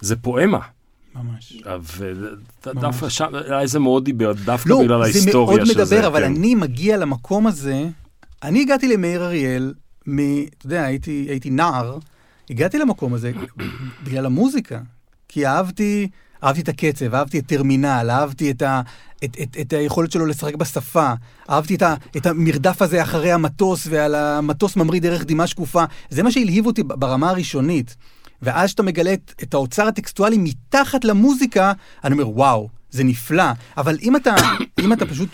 זה 0.00 0.16
פואמה. 0.16 0.60
ממש. 1.22 1.62
ודווקא 2.66 3.08
שם, 3.08 3.26
אולי 3.48 3.66
זה 3.66 3.78
מאוד 3.78 4.04
דיבר, 4.04 4.32
דווקא 4.44 4.68
לא, 4.68 4.82
בגלל 4.82 5.02
ההיסטוריה 5.02 5.66
של 5.66 5.72
זה. 5.72 5.78
לא, 5.78 5.84
זה 5.84 5.94
מאוד 5.94 6.04
מדבר, 6.04 6.06
אבל 6.06 6.20
כן. 6.20 6.34
אני 6.34 6.54
מגיע 6.54 6.96
למקום 6.96 7.46
הזה, 7.46 7.88
אני 8.42 8.60
הגעתי 8.60 8.88
למאיר 8.88 9.24
אריאל, 9.24 9.74
מ, 10.06 10.18
אתה 10.18 10.66
יודע, 10.66 10.84
הייתי, 10.84 11.26
הייתי 11.28 11.50
נער, 11.50 11.98
הגעתי 12.50 12.78
למקום 12.78 13.14
הזה 13.14 13.32
בגלל 14.04 14.26
המוזיקה, 14.26 14.80
כי 15.28 15.46
אהבתי, 15.46 16.08
אהבתי 16.44 16.60
את 16.60 16.68
הקצב, 16.68 17.14
אהבתי 17.14 17.38
את 17.38 17.46
טרמינל, 17.46 18.06
אהבתי 18.10 18.50
את, 18.50 18.62
ה, 18.62 18.80
את, 19.24 19.36
את, 19.42 19.56
את 19.60 19.72
היכולת 19.72 20.12
שלו 20.12 20.26
לשחק 20.26 20.54
בשפה, 20.54 21.12
אהבתי 21.50 21.74
את, 21.74 21.82
ה, 21.82 21.94
את 22.16 22.26
המרדף 22.26 22.82
הזה 22.82 23.02
אחרי 23.02 23.32
המטוס, 23.32 23.86
ועל 23.90 24.14
המטוס 24.14 24.76
ממריא 24.76 25.00
דרך 25.00 25.24
דמעה 25.24 25.46
שקופה. 25.46 25.84
זה 26.10 26.22
מה 26.22 26.30
שהלהיב 26.30 26.66
אותי 26.66 26.82
ברמה 26.82 27.30
הראשונית. 27.30 27.96
ואז 28.42 28.70
שאתה 28.70 28.82
מגלה 28.82 29.14
את, 29.42 29.54
האוצר 29.54 29.86
הטקסטואלי 29.86 30.38
מתחת 30.38 31.04
למוזיקה, 31.04 31.72
אני 32.04 32.12
אומר, 32.12 32.28
וואו, 32.28 32.68
זה 32.90 33.04
נפלא. 33.04 33.52
אבל 33.76 33.98
אם 34.02 34.16
אתה, 34.16 34.34
אם 34.84 34.92
אתה 34.92 35.06
פשוט 35.06 35.28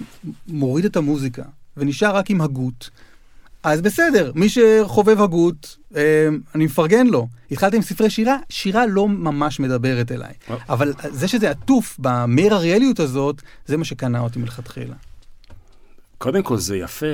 מוריד 0.49 0.85
את 0.85 0.97
המוזיקה 0.97 1.43
ונשאר 1.77 2.17
רק 2.17 2.31
עם 2.31 2.41
הגות, 2.41 2.91
אז 3.63 3.81
בסדר, 3.81 4.33
מי 4.35 4.49
שחובב 4.49 5.21
הגות, 5.21 5.77
אה, 5.97 6.29
אני 6.55 6.65
מפרגן 6.65 7.07
לו. 7.07 7.29
התחלתי 7.51 7.77
עם 7.77 7.83
ספרי 7.83 8.11
שירה, 8.11 8.37
שירה 8.49 8.87
לא 8.87 9.09
ממש 9.09 9.61
מדברת 9.61 10.13
אליי. 10.13 10.33
אה. 10.51 10.57
אבל 10.69 10.93
זה 11.11 11.29
שזה 11.29 11.51
עטוף 11.51 11.97
במאיר 11.99 12.55
אריאליות 12.55 13.01
הזאת, 13.01 13.43
זה 13.67 13.77
מה 13.77 13.85
שקנה 13.85 14.21
אותי 14.21 14.39
מלכתחילה. 14.39 14.95
קודם 16.19 16.43
כל 16.43 16.59
זה 16.59 16.77
יפה 16.77 17.07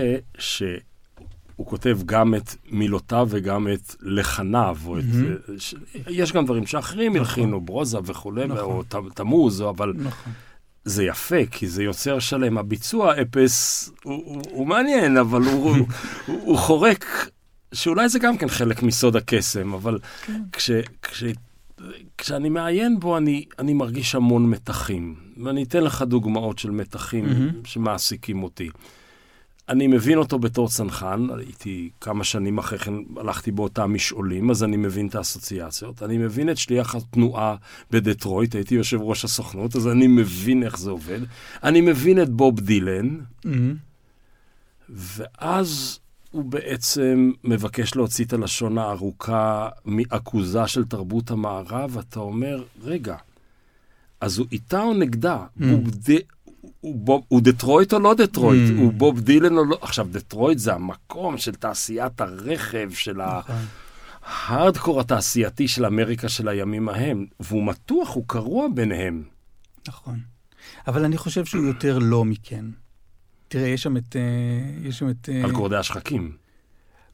שהוא 1.58 1.66
כותב 1.66 1.98
גם 2.06 2.34
את 2.34 2.54
מילותיו 2.70 3.26
וגם 3.30 3.68
את 3.72 3.94
לחניו, 4.00 4.78
או 4.86 4.98
את... 4.98 5.04
ש... 5.58 5.74
יש 6.08 6.32
גם 6.32 6.44
דברים 6.44 6.66
שאחרים 6.66 7.12
נכון. 7.12 7.20
הלחינו, 7.20 7.60
ברוזה 7.60 7.98
וכולי, 8.04 8.46
נכון. 8.46 8.84
או 8.94 9.10
תמוז, 9.14 9.62
אבל... 9.62 9.92
נכון. 9.96 10.32
זה 10.84 11.04
יפה, 11.04 11.46
כי 11.50 11.68
זה 11.68 11.82
יוצר 11.82 12.18
שלם. 12.18 12.58
הביצוע 12.58 13.20
אפס 13.22 13.90
הוא, 14.02 14.14
הוא, 14.24 14.42
הוא 14.50 14.66
מעניין, 14.66 15.16
אבל 15.16 15.42
הוא, 15.42 15.76
הוא, 15.76 15.86
הוא 16.46 16.58
חורק, 16.58 17.30
שאולי 17.72 18.08
זה 18.08 18.18
גם 18.18 18.38
כן 18.38 18.48
חלק 18.48 18.82
מסוד 18.82 19.16
הקסם, 19.16 19.74
אבל 19.74 19.98
כן. 20.26 20.42
כש, 20.52 20.70
כש, 21.02 21.24
כשאני 22.18 22.48
מעיין 22.48 23.00
בו, 23.00 23.16
אני, 23.16 23.44
אני 23.58 23.74
מרגיש 23.74 24.14
המון 24.14 24.50
מתחים. 24.50 25.14
ואני 25.44 25.62
אתן 25.62 25.82
לך 25.84 26.02
דוגמאות 26.02 26.58
של 26.58 26.70
מתחים 26.70 27.24
mm-hmm. 27.24 27.68
שמעסיקים 27.68 28.42
אותי. 28.42 28.70
אני 29.68 29.86
מבין 29.86 30.18
אותו 30.18 30.38
בתור 30.38 30.68
צנחן, 30.68 31.26
הייתי 31.38 31.90
כמה 32.00 32.24
שנים 32.24 32.58
אחרי 32.58 32.78
כן, 32.78 32.94
הלכתי 33.16 33.50
באותם 33.50 33.94
משעולים, 33.94 34.50
אז 34.50 34.64
אני 34.64 34.76
מבין 34.76 35.06
את 35.06 35.14
האסוציאציות. 35.14 36.02
אני 36.02 36.18
מבין 36.18 36.50
את 36.50 36.56
שליח 36.56 36.94
התנועה 36.94 37.56
בדטרויט, 37.90 38.54
הייתי 38.54 38.74
יושב 38.74 39.00
ראש 39.00 39.24
הסוכנות, 39.24 39.76
אז 39.76 39.88
אני 39.88 40.06
מבין 40.06 40.62
איך 40.62 40.78
זה 40.78 40.90
עובד. 40.90 41.20
אני 41.62 41.80
מבין 41.80 42.22
את 42.22 42.28
בוב 42.28 42.60
דילן, 42.60 43.16
mm-hmm. 43.46 43.48
ואז 44.88 45.98
הוא 46.30 46.44
בעצם 46.44 47.32
מבקש 47.44 47.96
להוציא 47.96 48.24
את 48.24 48.32
הלשון 48.32 48.78
הארוכה 48.78 49.68
מעכוזה 49.84 50.66
של 50.66 50.84
תרבות 50.84 51.30
המערב, 51.30 51.90
ואתה 51.96 52.20
אומר, 52.20 52.64
רגע, 52.82 53.16
אז 54.20 54.38
הוא 54.38 54.46
איתה 54.52 54.82
או 54.82 54.94
נגדה? 54.94 55.44
Mm. 55.60 55.64
הוא, 55.64 55.82
הוא, 56.80 56.96
בוב, 56.96 57.24
הוא 57.28 57.40
דטרויט 57.40 57.92
או 57.92 57.98
לא 57.98 58.14
דטרויט? 58.14 58.70
Mm. 58.70 58.80
הוא 58.80 58.92
בוב 58.92 59.20
דילן 59.20 59.56
או 59.58 59.64
לא? 59.64 59.78
עכשיו, 59.80 60.06
דטרויט 60.10 60.58
זה 60.58 60.74
המקום 60.74 61.38
של 61.38 61.54
תעשיית 61.54 62.20
הרכב, 62.20 62.90
של 62.92 63.16
נכון. 63.16 63.56
ההארדקור 64.24 65.00
התעשייתי 65.00 65.68
של 65.68 65.86
אמריקה 65.86 66.28
של 66.28 66.48
הימים 66.48 66.88
ההם, 66.88 67.26
והוא 67.40 67.66
מתוח, 67.66 68.14
הוא 68.14 68.24
קרוע 68.26 68.66
ביניהם. 68.74 69.22
נכון. 69.88 70.18
אבל 70.86 71.04
אני 71.04 71.16
חושב 71.16 71.44
שהוא 71.44 71.64
יותר 71.64 71.98
לא 71.98 72.24
מכן. 72.24 72.64
תראה, 73.48 73.68
יש 73.68 73.82
שם 73.82 73.96
את... 73.96 74.16
אה, 74.16 74.88
יש 74.88 74.98
שם 74.98 75.10
את... 75.10 75.28
אה, 75.28 75.44
על 75.44 75.50
גורדי 75.52 75.76
השחקים. 75.76 76.32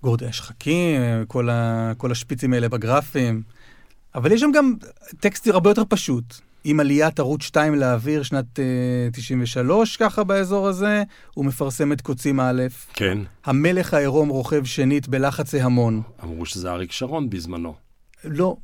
גורדי 0.03 0.27
השחקים, 0.27 1.01
כל, 1.29 1.51
ה, 1.51 1.93
כל 1.97 2.13
השפיצים 2.13 2.53
האלה 2.53 2.69
בגרפים. 2.69 3.43
אבל 4.15 4.33
יש 4.33 4.41
שם 4.41 4.51
גם 4.55 4.75
טקסט 5.21 5.47
הרבה 5.47 5.71
יותר 5.71 5.83
פשוט. 5.89 6.41
עם 6.65 6.81
עליית 6.81 7.19
ערוץ 7.19 7.43
2 7.43 7.75
לאוויר, 7.75 8.23
שנת 8.23 8.45
uh, 8.45 8.61
אה, 8.61 9.09
93, 9.13 9.97
ככה 9.97 10.25
באזור 10.25 10.69
הזה, 10.69 11.03
הוא 11.35 11.45
מפרסם 11.45 11.93
את 11.93 12.01
קוצים 12.01 12.41
א'. 12.41 12.63
כן. 12.95 13.19
המלך 13.45 13.95
העירום 13.95 14.29
רוכב 14.29 14.65
שנית 14.65 15.09
בלחץ 15.09 15.55
ההמון. 15.55 16.03
אמרו 16.25 16.47
שזה 16.47 16.71
אריק 16.71 16.93
שרון 16.93 17.31
בזמנו. 17.31 17.75
לא. 18.25 18.57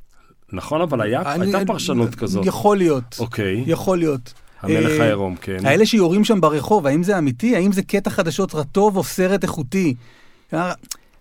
נכון, 0.52 0.80
אבל 0.80 1.00
היה, 1.00 1.34
אני, 1.34 1.44
הייתה 1.44 1.66
פרשנות 1.66 2.14
כזאת. 2.14 2.46
יכול 2.46 2.76
להיות. 2.76 3.16
אוקיי. 3.18 3.64
יכול 3.66 3.98
להיות. 3.98 4.32
המלך 4.60 4.98
uh, 4.98 5.02
העירום, 5.02 5.36
כן. 5.36 5.66
האלה 5.66 5.86
שיורים 5.86 6.24
שם 6.24 6.40
ברחוב, 6.40 6.86
האם 6.86 7.02
זה 7.02 7.18
אמיתי? 7.18 7.56
האם 7.56 7.72
זה 7.72 7.82
קטע 7.82 8.10
חדשות 8.10 8.54
רטוב 8.54 8.96
או 8.96 9.04
סרט 9.04 9.42
איכותי? 9.42 9.94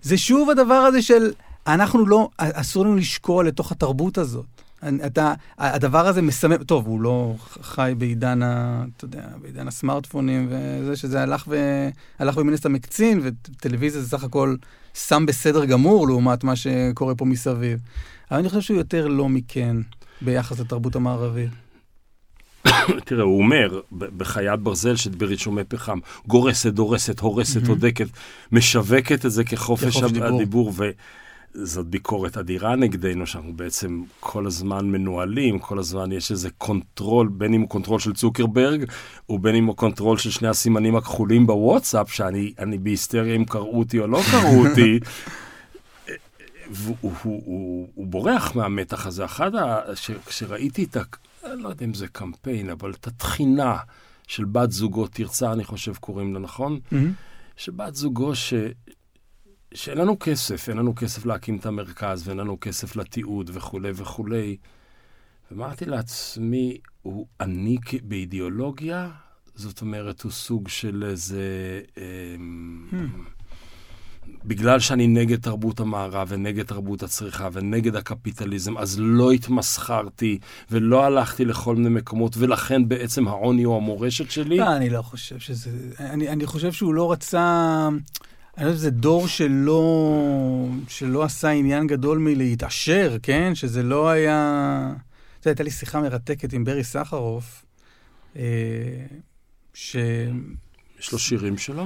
זה 0.02 0.18
שוב 0.18 0.50
הדבר 0.50 0.74
הזה 0.74 1.02
של, 1.02 1.32
אנחנו 1.68 2.06
לא, 2.06 2.30
אסור 2.38 2.86
לנו 2.86 2.96
לשקוע 2.96 3.44
לתוך 3.44 3.72
התרבות 3.72 4.18
הזאת. 4.18 4.46
אתה, 5.06 5.34
הדבר 5.58 6.08
הזה 6.08 6.22
מסמם, 6.22 6.64
טוב, 6.64 6.88
הוא 6.88 7.02
לא 7.02 7.36
חי 7.62 7.94
בעידן, 7.98 8.44
ה, 8.44 8.84
אתה 8.98 9.06
יודע, 9.06 9.28
בעידן 9.42 9.68
הסמארטפונים 9.68 10.48
וזה, 10.50 10.96
שזה 10.96 11.22
הלך, 11.22 11.46
ו, 11.48 11.56
הלך 12.20 12.38
ומן 12.38 12.54
הסתם 12.54 12.76
הקצין, 12.76 13.22
וטלוויזיה 13.24 14.02
זה 14.02 14.10
סך 14.10 14.24
הכל 14.24 14.56
שם 14.94 15.26
בסדר 15.26 15.66
גמור 15.66 16.08
לעומת 16.08 16.44
מה 16.44 16.56
שקורה 16.56 17.16
פה 17.16 17.26
מסביב. 17.26 17.80
אבל 18.32 18.40
אני 18.40 18.50
חושב 18.50 18.62
שהוא 18.62 18.78
יותר 18.78 19.08
לא 19.08 19.30
מכן 19.30 19.78
ביחס 20.22 20.60
לתרבות 20.60 20.96
המערבית. 20.96 21.50
תראה, 23.06 23.24
הוא 23.24 23.38
אומר 23.38 23.82
בחיית 23.92 24.60
ברזל 24.60 24.96
שברישומי 24.96 25.64
פחם, 25.64 26.00
גורסת, 26.28 26.74
דורסת, 26.74 27.20
הורסת, 27.20 27.68
הודקת, 27.68 28.08
משווקת 28.52 29.26
את 29.26 29.32
זה 29.32 29.44
כחופש 29.44 30.04
הדיבור. 30.04 30.74
זאת 31.54 31.88
ביקורת 31.88 32.38
אדירה 32.38 32.76
נגדנו, 32.76 33.28
שאנחנו 33.28 33.54
בעצם 33.54 34.04
כל 34.20 34.48
הזמן 34.48 34.86
מנוהלים, 34.86 35.60
כל 35.60 35.80
הזמן 35.80 36.12
יש 36.12 36.32
איזה 36.32 36.50
control, 36.58 37.28
בין 37.28 37.54
אם 37.54 37.62
הוא 37.62 37.70
control 37.70 38.00
של 38.00 38.14
צוקרברג, 38.14 38.86
ובין 39.30 39.56
אם 39.56 39.66
הוא 39.66 39.76
control 39.76 40.18
של 40.18 40.32
שני 40.32 40.48
הסימנים 40.48 40.96
הכחולים 40.96 41.48
בוואטסאפ, 41.48 42.14
שאני 42.14 42.78
בהיסטריה 42.80 43.36
אם 43.36 43.46
קראו 43.46 43.80
אותי 43.80 44.00
או 44.00 44.08
לא 44.08 44.22
קראו 44.32 44.68
אותי. 44.68 45.00
והוא 46.72 46.96
הוא, 47.02 47.12
הוא, 47.24 47.42
הוא, 47.46 47.88
הוא 47.96 48.08
בורח 48.08 48.56
מהמתח 48.56 49.08
הזה. 49.08 49.26
אחד. 49.26 49.52
כשראיתי 50.26 50.84
את 50.84 50.98
ה... 50.98 51.02
אני 51.44 51.64
לא 51.64 51.70
יודע 51.70 51.86
אם 51.86 51.94
זה 51.94 52.08
קמפיין, 52.08 52.70
אבל 52.70 52.92
את 52.92 53.08
התחינה 53.08 53.78
של 54.28 54.46
בת 54.46 54.72
זוגו 54.72 55.08
תרצה, 55.08 55.52
אני 55.52 55.64
חושב 55.64 55.96
קוראים 55.96 56.34
לה, 56.34 56.40
נכון? 56.40 56.80
Mm-hmm. 56.94 56.96
שבת 57.58 57.96
זוגו 57.96 58.36
ש... 58.36 58.54
שאין 59.74 59.98
לנו 59.98 60.20
כסף, 60.20 60.70
אין 60.70 60.78
לנו 60.78 60.96
כסף 60.96 61.26
להקים 61.26 61.58
את 61.58 61.66
המרכז, 61.66 62.28
ואין 62.28 62.38
לנו 62.38 62.58
כסף 62.62 62.96
לתיעוד 62.96 63.50
וכולי 63.54 63.92
וכולי. 63.96 64.58
ואמרתי 65.52 65.86
לעצמי, 65.86 66.78
הוא 67.02 67.26
אני 67.40 67.78
באידיאולוגיה? 68.04 69.10
זאת 69.56 69.82
אומרת, 69.82 70.22
הוא 70.22 70.32
סוג 70.32 70.68
של 70.68 71.04
איזה... 71.04 71.42
אה, 71.98 72.36
hmm. 72.92 72.96
בגלל 74.46 74.80
שאני 74.80 75.08
נגד 75.08 75.40
תרבות 75.42 75.80
המערב 75.80 76.28
ונגד 76.32 76.66
תרבות 76.66 77.04
הצריכה 77.04 77.50
ונגד 77.54 77.96
הקפיטליזם, 77.96 78.78
אז 78.78 78.96
לא 79.00 79.32
התמסחרתי 79.32 80.40
ולא 80.72 81.06
הלכתי 81.06 81.46
לכל 81.46 81.76
מיני 81.76 81.90
מקומות, 81.90 82.38
ולכן 82.38 82.88
בעצם 82.88 83.28
העוני 83.28 83.64
הוא 83.64 83.78
המורשת 83.78 84.32
שלי? 84.32 84.58
לא, 84.58 84.76
אני 84.76 84.90
לא 84.90 85.02
חושב 85.02 85.40
שזה... 85.40 85.70
אני, 86.00 86.30
אני 86.30 86.46
חושב 86.46 86.72
שהוא 86.72 86.94
לא 86.94 87.12
רצה... 87.12 87.90
אני 88.60 88.68
חושב 88.68 88.78
שזה 88.78 88.92
דור 88.92 89.28
שלא, 89.28 90.24
שלא 90.88 91.24
עשה 91.24 91.50
עניין 91.50 91.88
גדול 91.88 92.18
מלהתעשר, 92.18 93.18
כן? 93.24 93.56
שזה 93.56 93.84
לא 93.84 94.10
היה... 94.10 94.94
זה 95.44 95.50
הייתה 95.50 95.64
לי 95.64 95.72
שיחה 95.72 96.02
מרתקת 96.02 96.54
עם 96.54 96.64
ברי 96.64 96.84
סחרוף, 96.84 97.66
אה, 98.36 98.42
ש... 99.74 99.96
יש 101.00 101.12
לו 101.12 101.20
שירים 101.20 101.58
שלו? 101.58 101.84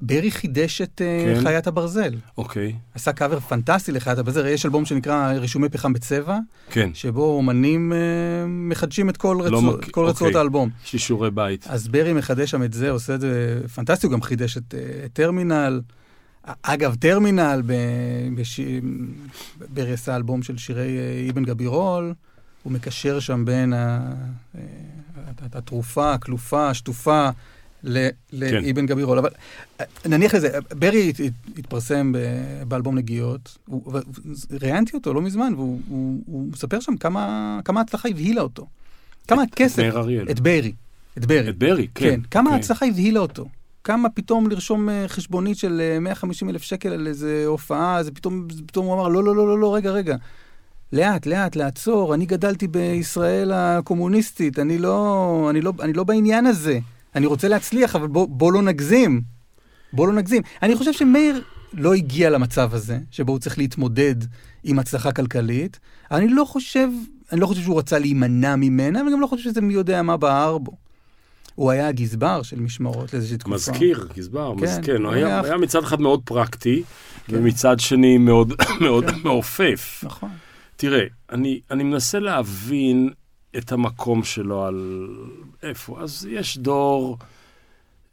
ברי 0.00 0.30
חידש 0.30 0.80
את 0.82 1.02
אה, 1.04 1.34
כן. 1.34 1.42
חיית 1.42 1.66
הברזל. 1.66 2.14
אוקיי, 2.38 2.74
עשה 2.94 3.12
קאבר 3.12 3.40
פנטסטי 3.40 3.92
לחיית 3.92 4.18
הברזל. 4.18 4.46
יש 4.46 4.64
אלבום 4.66 4.84
שנקרא 4.84 5.32
רישומי 5.32 5.68
פחם 5.68 5.92
בצבע, 5.92 6.38
כן. 6.70 6.90
שבו 6.94 7.36
אומנים 7.36 7.92
אה, 7.92 7.98
מחדשים 8.46 9.08
את 9.08 9.16
כל, 9.16 9.36
לא 9.40 9.44
רצוע, 9.58 9.60
מכיר- 9.78 9.92
כל 9.92 10.04
רצועות 10.04 10.20
אוקיי. 10.30 10.38
האלבום. 10.38 10.70
יש 10.84 10.92
לי 10.92 10.98
שיעורי 10.98 11.30
בית. 11.30 11.66
אז 11.68 11.88
ברי 11.88 12.12
מחדש 12.12 12.50
שם 12.50 12.62
את 12.62 12.72
זה, 12.72 12.90
עושה 12.90 13.14
את 13.14 13.20
זה 13.20 13.60
פנטסטי, 13.74 14.06
הוא 14.06 14.12
גם 14.12 14.22
חידש 14.22 14.56
את 14.56 14.74
אה, 14.74 15.06
טרמינל. 15.12 15.80
אגב, 16.62 16.94
טרמינל, 16.94 17.62
ב- 17.66 17.72
בש... 18.40 18.60
ברי 19.74 19.92
עשה 19.92 20.16
אלבום 20.16 20.42
של 20.42 20.56
שירי 20.58 20.98
אבן 21.30 21.44
גבירול, 21.44 22.14
הוא 22.62 22.72
מקשר 22.72 23.20
שם 23.20 23.44
בין 23.44 23.72
ה... 23.72 24.10
התרופה, 25.52 26.12
הכלופה, 26.14 26.70
השטופה, 26.70 27.28
ל- 27.84 28.08
לאבן 28.32 28.86
גבירול. 28.86 29.18
אבל 29.18 29.30
אה, 29.80 29.84
נניח 30.06 30.34
לזה, 30.34 30.48
ברי 30.78 31.08
הת- 31.10 31.20
הת- 31.20 31.58
התפרסם 31.58 32.12
באלבום 32.68 32.94
נגיעות, 32.94 33.58
ראיינתי 34.62 34.96
אותו 34.96 35.14
לא 35.14 35.22
מזמן, 35.22 35.52
והוא 35.56 35.80
הוא- 35.88 36.20
הוא 36.26 36.48
מספר 36.52 36.80
שם 36.80 36.96
כמה 36.96 37.60
כמה 37.64 37.80
ההצלחה 37.80 38.08
הבהילה 38.08 38.40
אותו. 38.42 38.66
כמה 39.28 39.42
הכסף... 39.42 39.78
מאיר 39.78 39.98
אריאל. 39.98 40.30
את 40.30 40.40
ברי. 40.40 40.72
את 41.18 41.26
ברי. 41.26 41.48
את 41.48 41.58
ברי, 41.58 41.88
כן. 41.94 42.04
כן. 42.10 42.20
כמה 42.30 42.50
כן. 42.50 42.56
ההצלחה 42.56 42.86
הבהילה 42.86 43.20
אותו. 43.20 43.46
כמה 43.84 44.08
פתאום 44.08 44.50
לרשום 44.50 44.88
אה, 44.88 45.04
חשבונית 45.08 45.58
של 45.58 45.80
אה, 45.80 45.98
150 46.00 46.48
אלף 46.48 46.62
שקל 46.62 46.88
על 46.92 47.06
איזה 47.06 47.42
הופעה, 47.46 48.02
זה 48.02 48.10
פתאום, 48.12 48.46
פתאום 48.66 48.86
הוא 48.86 48.94
אמר, 48.94 49.08
לא, 49.08 49.24
לא, 49.24 49.36
לא, 49.36 49.48
לא, 49.48 49.58
לא, 49.58 49.74
רגע, 49.74 49.90
רגע. 49.90 50.16
לאט, 50.92 51.26
לאט, 51.26 51.56
לעצור, 51.56 52.14
אני 52.14 52.26
גדלתי 52.26 52.66
בישראל 52.68 53.52
הקומוניסטית, 53.54 54.58
אני 54.58 54.78
לא, 54.78 55.46
אני 55.50 55.60
לא, 55.60 55.72
אני 55.80 55.92
לא 55.92 56.04
בעניין 56.04 56.46
הזה. 56.46 56.78
אני 57.14 57.26
רוצה 57.26 57.48
להצליח, 57.48 57.96
אבל 57.96 58.06
בוא, 58.06 58.28
בוא 58.28 58.52
לא 58.52 58.62
נגזים. 58.62 59.22
בוא 59.92 60.06
לא 60.06 60.12
נגזים. 60.12 60.42
אני 60.62 60.76
חושב 60.76 60.92
שמאיר 60.92 61.42
לא 61.72 61.94
הגיע 61.94 62.30
למצב 62.30 62.74
הזה, 62.74 62.98
שבו 63.10 63.32
הוא 63.32 63.38
צריך 63.38 63.58
להתמודד 63.58 64.14
עם 64.64 64.78
הצלחה 64.78 65.12
כלכלית. 65.12 65.78
אני 66.10 66.28
לא 66.28 66.44
חושב, 66.44 66.88
אני 67.32 67.40
לא 67.40 67.46
חושב 67.46 67.62
שהוא 67.62 67.78
רצה 67.78 67.98
להימנע 67.98 68.56
ממנה, 68.56 69.02
וגם 69.08 69.20
לא 69.20 69.26
חושב 69.26 69.42
שזה 69.44 69.60
מי 69.60 69.74
יודע 69.74 70.02
מה 70.02 70.16
בער 70.16 70.58
בו. 70.58 70.72
הוא 71.54 71.70
היה 71.70 71.88
הגזבר 71.88 72.42
של 72.42 72.60
משמרות 72.60 73.12
לאיזושהי 73.12 73.38
תקופה. 73.38 73.54
מזכיר, 73.54 74.08
גזבר, 74.16 74.52
כן, 74.58 74.64
מזכיר. 74.64 74.96
הוא 74.98 75.12
היה- 75.12 75.40
היה 75.40 75.56
מצד 75.56 75.82
אחד 75.82 76.00
מאוד 76.00 76.20
פרקטי, 76.24 76.82
כן. 77.26 77.36
ומצד 77.36 77.80
שני 77.80 78.18
מאוד 78.18 78.52
מאוד 78.80 79.10
כן. 79.10 79.16
מעופף. 79.24 80.00
נכון. 80.06 80.28
תראה, 80.76 81.04
אני, 81.32 81.60
אני 81.70 81.82
מנסה 81.84 82.18
להבין 82.18 83.10
את 83.58 83.72
המקום 83.72 84.24
שלו 84.24 84.64
על 84.64 85.08
איפה. 85.62 86.00
אז 86.00 86.28
יש 86.30 86.58
דור 86.58 87.18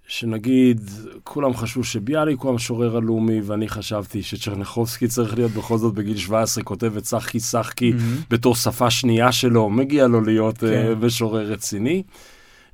שנגיד, 0.08 0.90
כולם 1.24 1.54
חשבו 1.54 1.84
שביאליק 1.84 2.40
הוא 2.40 2.52
המשורר 2.52 2.98
הלאומי, 2.98 3.42
ואני 3.42 3.70
חשבתי 3.70 4.24
שצ'רניחובסקי 4.24 5.08
צריך 5.08 5.36
להיות 5.36 5.52
בכל 5.52 5.78
זאת 5.78 5.94
בגיל 5.94 6.18
17, 6.18 6.64
כותב 6.64 6.98
את 6.98 7.06
שחקי 7.06 7.40
שחקי 7.40 7.92
מהמם. 7.92 8.18
בתור 8.30 8.56
שפה 8.56 8.92
שנייה 8.92 9.32
שלו, 9.32 9.70
מגיע 9.70 10.08
לו 10.08 10.22
להיות 10.22 10.58
כן. 10.58 10.68
כן. 10.68 11.06
משורר 11.06 11.46
רציני. 11.52 12.04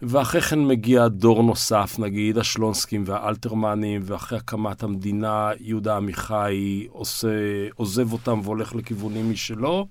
ואחרי 0.01 0.41
כן 0.41 0.59
מגיע 0.59 1.07
דור 1.07 1.43
נוסף, 1.43 1.95
נגיד 1.99 2.37
השלונסקים 2.37 3.03
והאלתרמנים, 3.05 4.01
ואחרי 4.05 4.37
הקמת 4.37 4.83
המדינה, 4.83 5.49
יהודה 5.59 5.97
עמיחי 5.97 6.87
עושה, 6.89 7.27
עוזב 7.75 8.13
אותם 8.13 8.39
והולך 8.43 8.75
לכיוונים 8.75 9.31
משלו. 9.31 9.87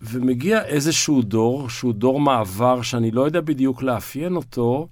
ומגיע 0.00 0.64
איזשהו 0.64 1.22
דור, 1.22 1.68
שהוא 1.68 1.92
דור 1.92 2.20
מעבר, 2.20 2.82
שאני 2.82 3.10
לא 3.10 3.20
יודע 3.20 3.40
בדיוק 3.40 3.82
לאפיין 3.82 4.36
אותו, 4.36 4.88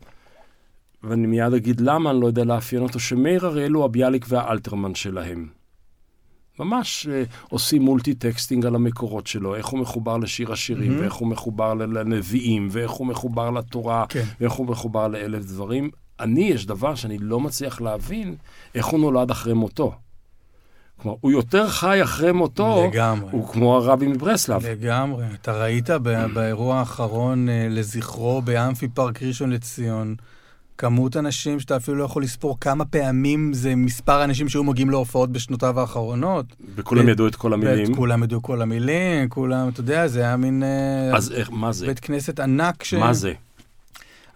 ואני 1.03 1.27
מיד 1.27 1.53
אגיד 1.53 1.81
למה 1.81 2.11
אני 2.11 2.21
לא 2.21 2.27
יודע 2.27 2.45
לאפיין 2.45 2.83
אותו, 2.83 3.01
שמאיר 3.01 3.47
אריאל 3.47 3.73
הוא 3.73 3.85
הביאליק 3.85 4.27
והאלתרמן 4.29 4.95
שלהם. 4.95 5.49
ממש 6.61 7.07
אה, 7.07 7.23
עושים 7.49 7.83
multi-texting 7.83 8.67
על 8.67 8.75
המקורות 8.75 9.27
שלו, 9.27 9.55
איך 9.55 9.67
הוא 9.67 9.81
מחובר 9.81 10.17
לשיר 10.17 10.53
השירים, 10.53 10.91
מהמם. 10.91 11.03
ואיך 11.03 11.15
הוא 11.15 11.29
מחובר 11.29 11.75
לנביאים, 11.75 12.69
ואיך 12.71 12.91
הוא 12.91 13.07
מחובר 13.07 13.51
לתורה, 13.51 14.05
כן. 14.09 14.25
ואיך 14.41 14.53
הוא 14.53 14.67
מחובר 14.67 15.09
לאלף 15.09 15.45
דברים. 15.45 15.91
אני, 16.21 16.45
יש 16.45 16.67
דבר 16.67 16.95
שאני 16.95 17.19
לא 17.19 17.41
מצליח 17.41 17.81
להבין, 17.81 18.37
איך 18.75 18.87
הוא 18.87 19.01
נולד 19.01 19.31
אחרי 19.31 19.55
מותו. 19.55 19.95
כלומר, 21.03 21.17
הוא 21.21 21.33
יותר 21.33 21.69
חי 21.69 22.03
אחרי 22.03 22.33
מותו, 22.33 22.89
לגמרי. 22.93 23.29
הוא 23.33 23.49
כמו 23.49 23.77
הרבי 23.77 24.07
מברסלב. 24.07 24.67
לגמרי. 24.67 25.25
אתה 25.35 25.53
ראית 25.53 25.91
באירוע 26.35 26.79
האחרון 26.79 27.49
אה, 27.49 27.67
לזכרו 27.71 28.43
באמפי 28.43 28.89
פארק 28.89 29.23
ראשון 29.23 29.51
לציון, 29.51 30.15
כמות 30.79 31.17
אנשים 31.17 31.61
שאתה 31.61 31.77
אפילו 31.77 31.97
לא 31.97 32.05
יכול 32.05 32.23
לספור 32.23 32.61
כמה 32.61 32.85
פעמים 32.85 33.53
זה 33.55 33.77
מספר 33.77 34.13
האנשים 34.13 34.49
שהיו 34.49 34.65
מגיעים 34.65 34.91
להופעות 34.91 35.33
בשנותיו 35.33 35.81
האחרונות. 35.81 36.47
וכולם 36.75 37.07
ב- 37.07 37.09
ידעו 37.09 37.27
את 37.27 37.37
כל 37.37 37.53
המילים. 37.53 37.95
כולם 37.95 38.23
ידעו 38.23 38.43
כל 38.43 38.63
המילים, 38.63 39.29
כולם, 39.29 39.69
אתה 39.69 39.81
יודע, 39.81 40.09
זה 40.09 40.21
היה 40.21 40.37
מין 40.37 40.63
אה, 40.63 41.17
אז 41.17 41.33
איך, 41.33 41.51
מה 41.53 41.73
זה? 41.73 41.87
בית 41.87 42.01
כנסת 42.01 42.41
ענק 42.41 42.83
ש... 42.85 42.95
מה 42.95 43.13
זה? 43.13 43.33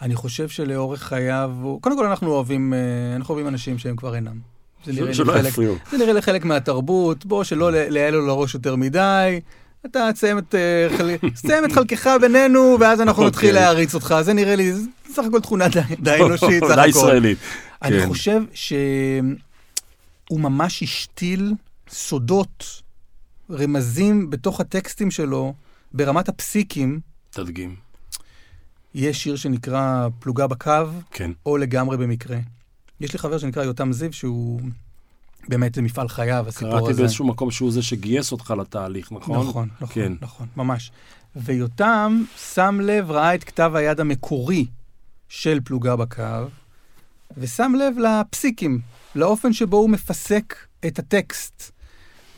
אני 0.03 0.15
חושב 0.15 0.49
שלאורך 0.49 1.03
חייו, 1.03 1.51
קודם 1.81 1.97
כל 1.97 2.07
אנחנו 2.07 2.31
אוהבים, 2.31 2.75
אה, 2.75 2.79
אנחנו 3.17 3.35
אוהבים 3.35 3.49
אנשים 3.49 3.79
שהם 3.79 3.97
כבר 3.97 4.15
אינם. 4.15 4.60
זה 4.85 4.93
נראה 4.93 5.07
לי 5.09 5.15
שלא 5.15 5.33
חלק, 5.33 5.49
יפריעו. 5.49 5.75
זה 5.91 5.99
נראה 5.99 6.13
לי 6.13 6.23
חלק 6.23 6.45
מהתרבות, 6.45 7.27
בוא, 7.27 7.45
שלא 7.45 7.73
ל- 7.73 7.89
ליעל 7.89 8.15
לו 8.15 8.27
לראש 8.27 8.55
יותר 8.55 8.77
מדי. 8.77 9.41
אתה 9.87 10.09
תסיים 10.15 10.39
את, 10.39 10.55
אה, 10.55 11.65
את 11.65 11.73
חלקך 11.73 12.11
בינינו, 12.21 12.77
ואז 12.81 13.01
אנחנו 13.01 13.27
נתחיל 13.27 13.49
אוקיי. 13.49 13.63
להעריץ 13.63 13.95
אותך. 13.95 14.15
זה 14.23 14.33
נראה 14.33 14.57
לי, 14.57 14.73
זה 14.73 14.83
סך 15.13 15.23
הכל 15.29 15.41
תכונה 15.41 15.69
די, 15.69 15.81
די 16.01 16.19
אנושית, 16.27 16.65
סך 16.65 16.75
די 16.75 16.81
הכל. 16.81 16.89
ישראלית. 16.89 17.39
אני 17.83 18.01
כן. 18.01 18.09
חושב 18.09 18.43
שהוא 18.53 20.41
ממש 20.41 20.83
השתיל 20.83 21.53
סודות, 21.91 22.83
רמזים 23.51 24.31
בתוך 24.31 24.61
הטקסטים 24.61 25.11
שלו, 25.11 25.55
ברמת 25.93 26.29
הפסיקים. 26.29 27.01
תדגים. 27.31 27.75
יש 28.95 29.23
שיר 29.23 29.37
שנקרא 29.37 30.09
פלוגה 30.19 30.47
בקו, 30.47 30.71
כן. 31.11 31.31
או 31.47 31.57
לגמרי 31.57 31.97
במקרה. 31.97 32.37
יש 33.01 33.13
לי 33.13 33.19
חבר 33.19 33.39
שנקרא 33.39 33.65
יותם 33.65 33.93
זיו, 33.93 34.13
שהוא 34.13 34.61
באמת 35.49 35.75
זה 35.75 35.83
מפעל 35.83 36.09
חייו, 36.09 36.45
הסיפור 36.49 36.71
קראתי 36.71 36.91
הזה. 36.91 37.03
באיזשהו 37.03 37.27
מקום 37.27 37.51
שהוא 37.51 37.73
זה 37.73 37.83
שגייס 37.83 38.33
אותך 38.33 38.55
לתהליך, 38.59 39.13
נכון? 39.13 39.47
נכון, 39.47 39.69
נכון, 39.81 39.89
כן. 39.95 40.13
נכון, 40.21 40.47
ממש. 40.57 40.93
ויותם 41.37 42.25
שם 42.55 42.81
לב, 42.83 43.11
ראה 43.11 43.35
את 43.35 43.45
כתב 43.45 43.73
היד 43.75 44.01
המקורי 44.01 44.67
של 45.29 45.61
פלוגה 45.65 45.97
בקו, 45.97 46.23
ושם 47.37 47.73
לב 47.79 47.99
לפסיקים, 47.99 48.81
לאופן 49.15 49.53
שבו 49.53 49.77
הוא 49.77 49.91
מפסק 49.91 50.55
את 50.87 50.99
הטקסט. 50.99 51.73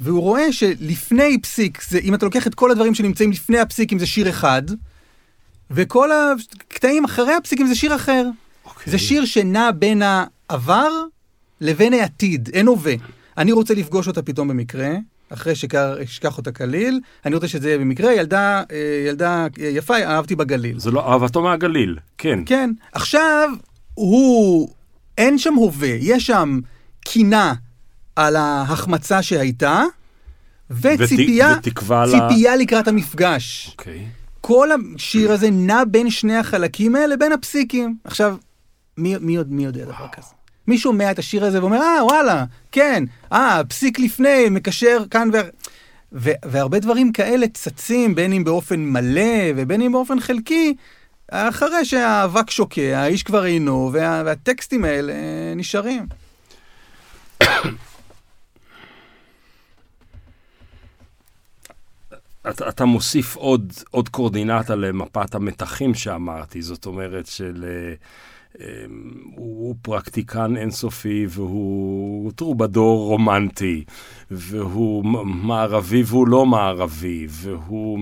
והוא 0.01 0.21
רואה 0.21 0.53
שלפני 0.53 1.39
פסיק, 1.43 1.83
זה, 1.89 1.99
אם 1.99 2.15
אתה 2.15 2.25
לוקח 2.25 2.47
את 2.47 2.55
כל 2.55 2.71
הדברים 2.71 2.95
שנמצאים 2.95 3.31
לפני 3.31 3.59
הפסיקים, 3.59 3.99
זה 3.99 4.07
שיר 4.07 4.31
אחד, 4.31 4.63
וכל 5.71 6.11
הקטעים 6.13 7.05
אחרי 7.05 7.35
הפסיקים 7.35 7.67
זה 7.67 7.75
שיר 7.75 7.95
אחר. 7.95 8.27
אוקיי. 8.65 8.91
זה 8.91 8.99
שיר 8.99 9.25
שנע 9.25 9.71
בין 9.79 10.03
העבר 10.53 10.91
לבין 11.61 11.93
העתיד, 11.93 12.49
אין 12.53 12.67
הווה. 12.67 12.95
אני 13.39 13.53
רוצה 13.53 13.75
לפגוש 13.75 14.09
אותה 14.09 14.23
פתאום 14.23 14.49
במקרה, 14.49 14.89
אחרי 15.31 15.55
שאשכח 15.55 16.39
אותה 16.39 16.53
כליל, 16.53 17.01
אני 17.27 17.35
רוצה 17.35 17.49
שזה 17.49 17.69
יהיה 17.69 17.79
במקרה, 17.79 18.13
ילדה, 18.13 18.63
אה, 18.73 19.05
ילדה 19.09 19.47
יפה, 19.59 19.97
אהבתי 20.05 20.37
בגליל. 20.37 20.79
זה 20.79 20.91
לא 20.91 21.13
אהבתו 21.13 21.43
מהגליל, 21.43 21.99
כן. 22.19 22.39
כן, 22.47 22.71
עכשיו 22.93 23.49
הוא, 23.95 24.69
אין 25.19 25.39
שם 25.39 25.55
הווה, 25.55 25.89
יש 26.01 26.27
שם 26.27 26.61
קינה 27.01 27.55
על 28.17 28.37
ההחמצה 28.37 29.23
שהייתה, 29.23 29.83
וציפייה, 30.71 31.53
ות- 31.53 31.67
ותקווה 31.67 32.07
ל... 32.07 32.11
ציפייה 32.11 32.57
לקראת 32.57 32.89
המפגש. 32.89 33.69
אוקיי. 33.79 34.07
כל 34.41 34.69
השיר 34.97 35.33
הזה 35.33 35.51
נע 35.51 35.83
בין 35.91 36.11
שני 36.11 36.37
החלקים 36.37 36.97
האלה, 36.97 37.17
בין 37.17 37.33
הפסיקים. 37.33 37.97
עכשיו, 38.05 38.37
מי, 38.99 39.15
מי, 39.21 39.37
מי 39.49 39.65
יודע 39.65 39.85
דבר 39.85 40.07
כזה? 40.13 40.29
מי 40.67 40.79
שומע 40.79 41.11
את 41.11 41.19
השיר 41.19 41.45
הזה 41.45 41.61
ואומר, 41.61 41.81
אה, 41.83 42.05
וואלה, 42.05 42.45
כן, 42.73 43.05
אה, 43.33 43.61
פסיק 43.69 43.99
לפני, 43.99 44.49
מקשר 44.51 45.05
כאן 45.11 45.31
ו... 45.33 45.37
ו... 46.13 46.31
והרבה 46.45 46.79
דברים 46.79 47.13
כאלה 47.13 47.49
צצים, 47.49 48.15
בין 48.15 48.33
אם 48.33 48.45
באופן 48.45 48.81
מלא 48.81 49.53
ובין 49.57 49.83
אם 49.83 49.93
באופן 49.93 50.21
חלקי, 50.21 50.75
אחרי 51.31 51.85
שהאבק 51.85 52.51
שוקע, 52.51 52.99
האיש 52.99 53.23
כבר 53.23 53.47
אינו, 53.47 53.91
וה... 53.93 54.23
והטקסטים 54.25 54.85
האלה 54.85 55.13
אה, 55.13 55.53
נשארים. 55.57 56.07
אתה, 62.51 62.69
אתה 62.69 62.85
מוסיף 62.85 63.37
עוד, 63.37 63.73
עוד 63.91 64.09
קורדינטה 64.09 64.75
למפת 64.75 65.35
המתחים 65.35 65.95
שאמרתי, 65.95 66.63
זאת 66.63 66.87
אומרת 66.87 67.27
של... 67.27 67.65
אמ, 67.65 67.95
הוא 69.37 69.75
פרקטיקן 69.83 70.57
אינסופי 70.57 71.27
והוא 71.29 72.33
טרובדור 72.33 73.07
רומנטי, 73.09 73.85
והוא 74.31 75.05
מערבי 75.25 76.03
והוא 76.07 76.29
לא 76.29 76.47
מערבי, 76.47 77.27
והוא 77.31 77.99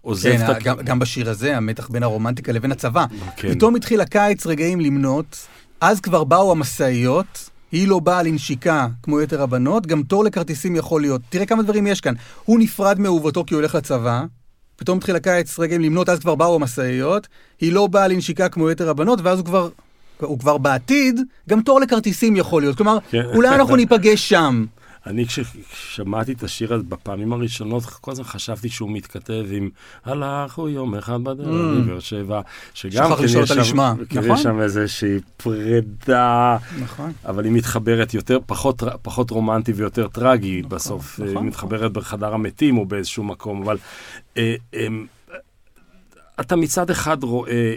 עוזב 0.00 0.36
כן, 0.36 0.50
את... 0.50 0.62
גם, 0.62 0.76
גם 0.84 0.98
בשיר 0.98 1.30
הזה, 1.30 1.56
המתח 1.56 1.88
בין 1.88 2.02
הרומנטיקה 2.02 2.52
לבין 2.52 2.72
הצבא. 2.72 3.06
כן. 3.36 3.54
פתאום 3.54 3.76
התחיל 3.76 4.00
הקיץ 4.00 4.46
רגעים 4.46 4.80
למנות, 4.80 5.46
אז 5.80 6.00
כבר 6.00 6.24
באו 6.24 6.52
המשאיות, 6.52 7.50
היא 7.72 7.88
לא 7.88 7.98
באה 7.98 8.22
לנשיקה 8.22 8.88
כמו 9.02 9.20
יתר 9.20 9.42
הבנות, 9.42 9.86
גם 9.86 10.02
תור 10.02 10.24
לכרטיסים 10.24 10.76
יכול 10.76 11.00
להיות. 11.00 11.20
תראה 11.28 11.46
כמה 11.46 11.62
דברים 11.62 11.86
יש 11.86 12.00
כאן. 12.00 12.14
הוא 12.44 12.58
נפרד 12.58 13.00
מאהובתו 13.00 13.44
כי 13.46 13.54
הוא 13.54 13.60
הולך 13.60 13.74
לצבא, 13.74 14.24
פתאום 14.76 14.98
התחיל 14.98 15.16
הקיץ 15.16 15.58
רגעים 15.58 15.80
למנות, 15.80 16.08
אז 16.08 16.18
כבר 16.18 16.34
באו 16.34 16.54
המשאיות, 16.54 17.28
היא 17.60 17.72
לא 17.72 17.86
באה 17.86 18.08
לנשיקה 18.08 18.48
כמו 18.48 18.70
יתר 18.70 18.90
הבנות, 18.90 19.18
ואז 19.22 19.38
הוא 19.38 19.46
כבר, 19.46 19.68
הוא 20.20 20.38
כבר 20.38 20.58
בעתיד, 20.58 21.20
גם 21.48 21.60
תור 21.60 21.80
לכרטיסים 21.80 22.36
יכול 22.36 22.62
להיות. 22.62 22.76
כלומר, 22.76 22.98
כן. 23.10 23.22
אולי 23.34 23.48
אנחנו 23.48 23.76
ניפגש 23.76 24.28
שם. 24.28 24.64
אני 25.06 25.26
כששמעתי 25.26 26.32
את 26.32 26.42
השיר 26.42 26.74
הזה 26.74 26.84
בפעמים 26.88 27.32
הראשונות, 27.32 27.84
כל 27.84 28.10
הזמן 28.10 28.24
חשבתי 28.24 28.68
שהוא 28.68 28.90
מתכתב 28.90 29.44
עם 29.50 29.70
הלכו 30.04 30.68
יום 30.68 30.94
אחד 30.94 31.24
בדרך 31.24 31.46
לבאר 31.78 32.00
שבע, 32.00 32.40
שגם 32.74 33.16
כן 33.16 33.24
לשאול 33.24 33.42
יש 33.42 33.52
שם- 33.52 34.04
כן, 34.08 34.20
נכון. 34.20 34.36
שם 34.36 34.60
איזושהי 34.60 35.18
פרידה, 35.36 36.56
נכון. 36.82 37.12
אבל 37.26 37.44
היא 37.44 37.52
מתחברת 37.52 38.14
יותר, 38.14 38.38
פחות, 38.46 38.82
פחות 39.02 39.30
רומנטי 39.30 39.72
ויותר 39.72 40.08
טרגי 40.08 40.62
בסוף. 40.62 41.12
נכון, 41.14 41.26
היא 41.26 41.34
נכון. 41.34 41.46
מתחברת 41.46 41.92
בחדר 41.92 42.34
המתים 42.34 42.78
או 42.78 42.86
באיזשהו 42.86 43.24
מקום, 43.24 43.62
אבל 43.62 43.76
אה, 44.36 44.54
אה, 44.74 44.86
אתה 46.40 46.56
מצד 46.56 46.90
אחד 46.90 47.22
רואה 47.22 47.74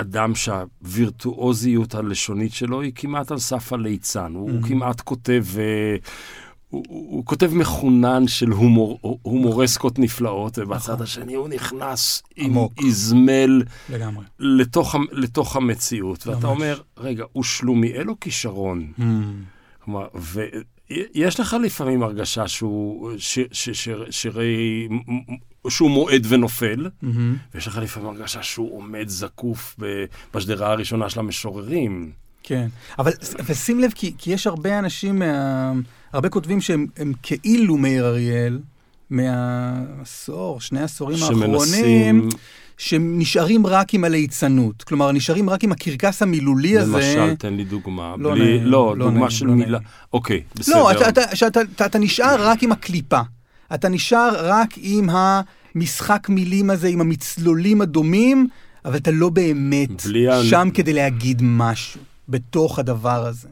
אדם 0.00 0.34
שהווירטואוזיות 0.34 1.94
הלשונית 1.94 2.52
שלו 2.52 2.80
היא 2.80 2.92
כמעט 2.94 3.30
על 3.30 3.38
סף 3.38 3.72
הליצן. 3.72 4.32
הוא 4.34 4.50
Mhm. 4.50 4.68
כמעט 4.68 5.00
כותב... 5.00 5.44
אה, 5.58 5.96
הוא, 6.68 6.84
הוא, 6.88 7.10
הוא 7.16 7.24
כותב 7.24 7.54
מחונן 7.54 8.28
של 8.28 8.50
הומור, 8.50 8.98
הומורסקות 9.22 9.98
נפלאות, 9.98 10.58
ובצד 10.58 10.92
נכון. 10.92 11.02
השני 11.02 11.34
הוא 11.34 11.48
נכנס 11.48 12.22
עם 12.36 12.50
עמוק. 12.50 12.72
איזמל 12.84 13.62
לגמרי. 13.90 14.24
לתוך, 14.38 14.94
לתוך 15.12 15.56
המציאות. 15.56 16.26
ואתה 16.26 16.46
ממש. 16.46 16.56
אומר, 16.56 16.80
רגע, 16.98 17.24
הוא 17.32 17.44
שלומיאל 17.44 18.10
או 18.10 18.20
כישרון? 18.20 18.92
כלומר, 19.84 20.06
ויש 20.14 21.40
לך 21.40 21.56
לפעמים 21.64 22.02
הרגשה 22.02 22.48
שהוא, 22.48 23.10
ש, 23.18 23.38
ש, 23.52 23.70
ש, 23.70 23.88
שירי, 24.10 24.88
שהוא 25.68 25.90
מועד 25.90 26.26
ונופל, 26.28 26.88
מהמם. 27.02 27.36
ויש 27.54 27.66
לך 27.66 27.76
לפעמים 27.76 28.08
הרגשה 28.08 28.42
שהוא 28.42 28.76
עומד 28.78 29.08
זקוף 29.08 29.76
בשדרה 30.34 30.72
הראשונה 30.72 31.10
של 31.10 31.20
המשוררים. 31.20 32.10
כן, 32.42 32.68
אבל 32.98 33.12
ושים 33.46 33.80
לב, 33.80 33.92
כי, 33.94 34.12
כי 34.18 34.32
יש 34.32 34.46
הרבה 34.46 34.78
אנשים, 34.78 35.18
מה, 35.18 35.72
הרבה 36.12 36.28
כותבים 36.28 36.60
שהם 36.60 36.86
הם 36.96 37.12
כאילו 37.22 37.76
מאיר 37.76 38.06
אריאל, 38.06 38.58
מהעשור, 39.10 40.60
שני 40.60 40.80
העשורים 40.80 41.22
האחרונים, 41.22 41.48
שמנסים, 41.48 42.28
שנשארים 42.78 43.66
רק 43.66 43.94
עם 43.94 44.04
הליצנות. 44.04 44.82
כלומר, 44.82 45.12
נשארים 45.12 45.50
רק 45.50 45.64
עם 45.64 45.72
הקרקס 45.72 46.22
המילולי 46.22 46.78
הזה. 46.78 46.96
למשל, 46.96 47.34
תן 47.34 47.54
לי 47.54 47.64
דוגמה. 47.64 48.14
לא 48.18 48.30
בלי, 48.30 48.44
נעים, 48.44 48.66
לא, 48.66 48.94
לא 48.96 49.04
דוגמה 49.04 49.18
נעים, 49.18 49.30
של 49.30 49.46
לא 49.46 49.52
מילה. 49.52 49.78
נעים. 49.78 49.82
אוקיי, 50.12 50.42
בסדר. 50.54 50.76
לא, 50.76 50.90
אתה, 50.90 51.08
אתה, 51.08 51.36
שאתה, 51.36 51.60
אתה, 51.60 51.86
אתה 51.86 51.98
נשאר 51.98 52.48
רק 52.48 52.62
עם 52.62 52.72
הקליפה. 52.72 53.20
אתה 53.74 53.88
נשאר 53.88 54.30
רק 54.48 54.68
עם 54.76 55.08
המשחק 55.10 56.28
מילים 56.28 56.70
הזה, 56.70 56.88
עם 56.88 57.00
המצלולים 57.00 57.80
הדומים, 57.80 58.48
אבל 58.84 58.96
אתה 58.96 59.10
לא 59.10 59.28
באמת 59.28 60.06
בלי 60.06 60.28
ה- 60.28 60.44
שם 60.44 60.68
כדי 60.74 60.92
להגיד 60.92 61.42
משהו 61.44 62.00
בתוך 62.28 62.78
הדבר 62.78 63.26
הזה. 63.26 63.48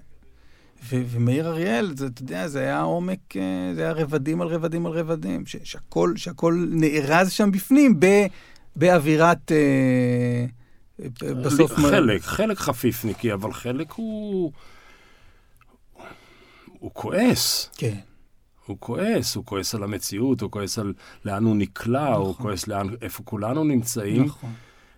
ו- 0.91 1.03
ומאיר 1.11 1.49
אריאל, 1.49 1.93
זה, 1.97 2.07
אתה 2.07 2.23
יודע, 2.23 2.49
זה 2.49 2.61
היה 2.61 2.81
עומק, 2.81 3.37
אה, 3.37 3.43
זה 3.75 3.83
היה 3.83 3.93
רבדים 3.93 4.41
על 4.41 4.49
רבדים 4.49 4.87
על 4.87 4.93
רבדים, 4.93 5.47
ש- 5.47 5.57
שהכל, 5.65 6.13
שהכל 6.17 6.67
נארז 6.71 7.33
שם 7.33 7.51
בפנים 7.53 8.01
ב, 8.01 8.07
באווירת... 8.77 9.53
אה, 9.53 10.47
אה, 11.03 11.35
בסוף... 11.35 11.73
חלק, 11.73 12.23
חלק 12.23 12.59
חפיפניקי, 12.59 13.33
אבל 13.33 13.53
חלק 13.53 13.93
הוא... 13.93 14.53
הוא 16.79 16.91
כועס. 16.95 17.71
כן, 17.77 17.95
הוא 18.69 18.77
כועס, 18.81 19.35
הוא 19.35 19.45
כועס 19.45 19.75
על 19.75 19.83
המציאות, 19.83 20.41
הוא 20.41 20.51
כועס 20.51 20.79
על 20.79 20.93
לאן 21.25 21.45
הוא 21.45 21.57
נקלע, 21.57 22.15
הוא 22.15 22.31
נכון. 22.31 22.47
כועס 22.47 22.69
לאן, 22.69 22.87
איפה 23.03 23.23
כולנו 23.23 23.65
נמצאים, 23.65 24.25
נכון. 24.25 24.51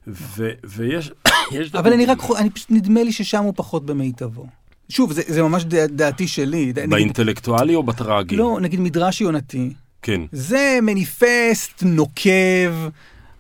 ו- 0.07 0.51
ויש... 0.65 1.13
יש 1.53 1.75
אבל 1.75 1.93
אני 1.93 2.07
רק, 2.07 2.19
אני 2.39 2.51
פשוט, 2.51 2.71
נדמה 2.71 3.03
לי 3.03 3.13
ששם 3.13 3.43
הוא 3.43 3.53
פחות 3.57 3.87
במיטבו. 3.87 4.47
שוב, 4.89 5.13
זה, 5.13 5.23
זה 5.27 5.43
ממש 5.43 5.65
דע, 5.65 5.87
דעתי 5.87 6.29
שלי. 6.29 6.67
נגיד, 6.67 6.91
באינטלקטואלי 6.91 7.75
או 7.75 7.83
בטרגי? 7.83 8.37
לא, 8.37 8.59
נגיד 8.61 8.81
מדרש 8.81 9.21
יונתי. 9.21 9.73
כן. 10.03 10.21
זה 10.33 10.79
מניפסט 10.83 11.83
נוקב 11.83 12.89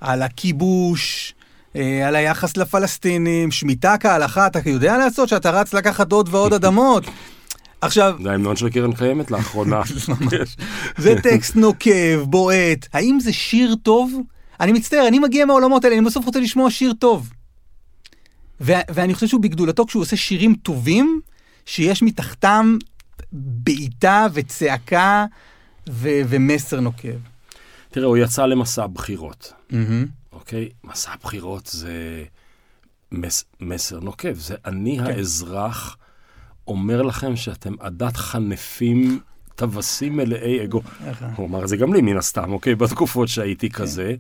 על 0.01 0.23
הכיבוש, 0.23 1.35
אה, 1.77 2.09
על 2.09 2.17
היחס 2.17 2.57
לפלסטינים, 2.57 3.51
שמיטה 3.51 3.95
כהלכה, 4.01 4.47
אתה 4.47 4.71
יודע 4.71 4.99
לעשות 4.99 5.29
שאתה 5.29 5.51
רץ 5.51 5.75
לקחת 5.75 6.13
עוד 6.13 6.29
ועוד 6.31 6.53
אדמות. 6.59 7.05
עכשיו, 7.81 8.17
זה 8.23 8.31
ההמנון 8.31 8.57
של 8.57 8.71
קרן 8.71 8.93
קיימת 8.93 9.31
לאחרונה. 9.31 9.83
זה 10.99 11.15
טקסט 11.23 11.57
נוקב, 11.57 12.23
בועט. 12.25 12.89
האם 12.93 13.21
זה 13.21 13.33
שיר 13.33 13.75
טוב? 13.83 14.21
אני 14.61 14.73
מצטער, 14.73 15.09
אני 15.09 15.19
מגיע 15.19 15.45
מהעולמות 15.45 15.85
האלה, 15.85 15.97
אני 15.97 16.05
בסוף 16.05 16.27
רוצה 16.27 16.41
לשמוע 16.41 16.71
שיר 16.71 16.93
טוב. 16.99 17.31
ו- 18.61 18.73
ואני 18.91 19.15
חושב 19.15 19.27
שהוא 19.27 19.41
בגדולתו 19.41 19.87
כשהוא 19.87 20.03
עושה 20.03 20.17
שירים 20.17 20.55
טובים, 20.55 21.21
שיש 21.67 22.03
מתחתם 22.03 22.79
בעיטה 23.33 24.27
וצעקה 24.33 25.27
ו- 25.89 26.21
ומסר 26.29 26.81
נוקב. 26.81 27.09
תראה, 27.91 28.07
הוא 28.07 28.17
יצא 28.17 28.47
למסע 28.47 28.87
בחירות, 28.87 29.53
אוקיי? 30.33 30.69
מסע 30.85 31.11
בחירות 31.23 31.67
זה 31.67 32.25
מס, 33.13 33.45
מסר 33.61 34.01
נוקב. 34.01 34.35
זה 34.35 34.55
אני 34.65 34.99
כן. 34.99 35.07
האזרח 35.07 35.97
אומר 36.71 37.03
לכם 37.03 37.37
שאתם 37.37 37.75
עדת 37.81 38.17
חנפים, 38.17 39.21
טווסים 39.55 40.17
מלאי 40.17 40.65
אגו. 40.65 40.81
הוא 41.37 41.47
אמר 41.47 41.63
את 41.65 41.69
זה 41.69 41.77
גם 41.77 41.95
לי, 41.95 42.01
מן 42.03 42.17
הסתם, 42.17 42.53
אוקיי? 42.53 42.75
בתקופות 42.75 43.29
שהייתי 43.29 43.71
כזה. 43.71 44.15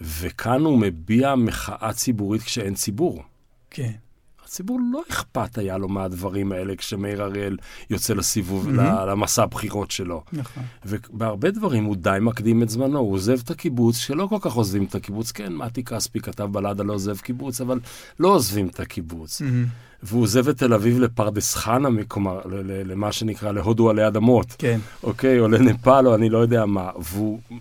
וכאן 0.00 0.60
הוא 0.64 0.78
מביע 0.78 1.34
מחאה 1.34 1.92
ציבורית 1.92 2.42
כשאין 2.42 2.74
ציבור. 2.74 3.22
כן. 3.70 3.90
הציבור 4.44 4.78
לא 4.92 5.02
אכפת 5.10 5.58
היה 5.58 5.78
לו 5.78 5.88
מהדברים 5.88 6.52
האלה 6.52 6.76
כשמאיר 6.76 7.22
אריאל 7.22 7.56
יוצא 7.90 8.14
לסיבוב, 8.14 8.66
Mhm. 8.68 8.70
ל- 8.70 9.10
למסע 9.10 9.42
הבחירות 9.42 9.90
שלו. 9.90 10.22
נכון. 10.32 10.62
ובהרבה 10.84 11.50
דברים 11.50 11.84
הוא 11.84 11.96
די 11.96 12.18
מקדים 12.20 12.62
את 12.62 12.68
זמנו, 12.68 12.98
הוא 12.98 13.12
עוזב 13.12 13.40
את 13.44 13.50
הקיבוץ, 13.50 13.96
שלא 13.96 14.26
כל 14.26 14.36
כך 14.40 14.52
עוזבים 14.52 14.84
את 14.84 14.94
הקיבוץ. 14.94 15.32
כן, 15.32 15.52
מתי 15.56 15.84
כספי 15.84 16.20
כתב 16.20 16.44
בלדה 16.44 16.82
לא 16.84 16.92
עוזב 16.94 17.18
קיבוץ, 17.18 17.60
אבל 17.60 17.80
לא 18.20 18.28
עוזבים 18.28 18.68
את 18.68 18.80
הקיבוץ. 18.80 19.42
והוא 20.06 20.22
עוזב 20.22 20.48
את 20.48 20.58
תל 20.58 20.72
אביב 20.74 20.98
לפרדס 20.98 21.54
חנה, 21.54 21.88
כלומר, 22.08 22.40
למה 22.84 23.12
שנקרא, 23.12 23.52
להודו 23.52 23.90
עלי 23.90 24.06
אדמות. 24.06 24.56
כן. 24.58 24.80
אוקיי, 25.02 25.40
או 25.40 25.48
לנפאל, 25.48 26.06
או 26.06 26.14
אני 26.14 26.28
לא 26.28 26.38
יודע 26.38 26.66
מה, 26.66 26.90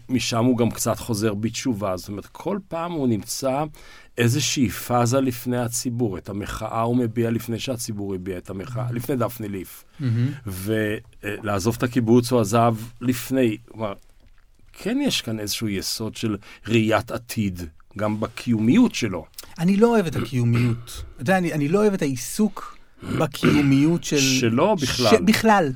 ומשם 0.10 0.46
הוא 0.46 0.58
גם 0.58 0.72
קצת 0.72 1.00
חוזר 1.00 1.34
בתשובה. 1.34 1.98
זאת 1.98 2.10
אומרת, 2.10 2.26
כל 2.26 2.58
פעם 2.68 2.92
הוא 2.92 3.08
נמצא 3.08 3.64
איזושהי 4.18 4.70
פאזה 4.70 5.22
לפני 5.22 5.58
הציבור. 5.58 6.18
את 6.18 6.30
המחאה 6.30 6.82
הוא 6.82 6.98
מביע 6.98 7.32
לפני 7.32 7.60
שהציבור 7.60 8.16
הביע 8.16 8.38
את 8.38 8.50
המחאה, 8.50 8.92
לפני 8.92 9.16
דפני 9.16 9.48
ליף. 9.50 9.84
ולעזוב 10.46 11.76
את 11.78 11.84
הקיבוץ 11.84 12.32
הוא 12.32 12.42
עזב 12.42 12.76
לפני. 13.02 13.58
כלומר, 13.68 13.94
כן 14.74 14.98
יש 15.02 15.22
כאן 15.22 15.40
איזשהו 15.40 15.68
יסוד 15.68 16.16
של 16.16 16.38
ראיית 16.68 17.12
עתיד, 17.12 17.62
גם 17.98 18.20
בקיומיות 18.20 18.96
שלו. 18.96 19.26
אני 19.60 19.78
לא 19.78 19.88
אוהב 19.88 20.06
את 20.06 20.16
הקיומיות. 20.16 21.04
אתה 21.14 21.22
יודע, 21.22 21.38
אני, 21.38 21.54
אני 21.54 21.68
לא 21.68 21.80
אוהב 21.80 21.94
את 21.94 22.02
העיסוק 22.02 22.78
בקיומיות 23.20 24.04
של... 24.04 24.18
שלו 24.18 24.76
בכלל. 24.76 25.10
ש... 25.10 25.14
בכלל. 25.26 25.72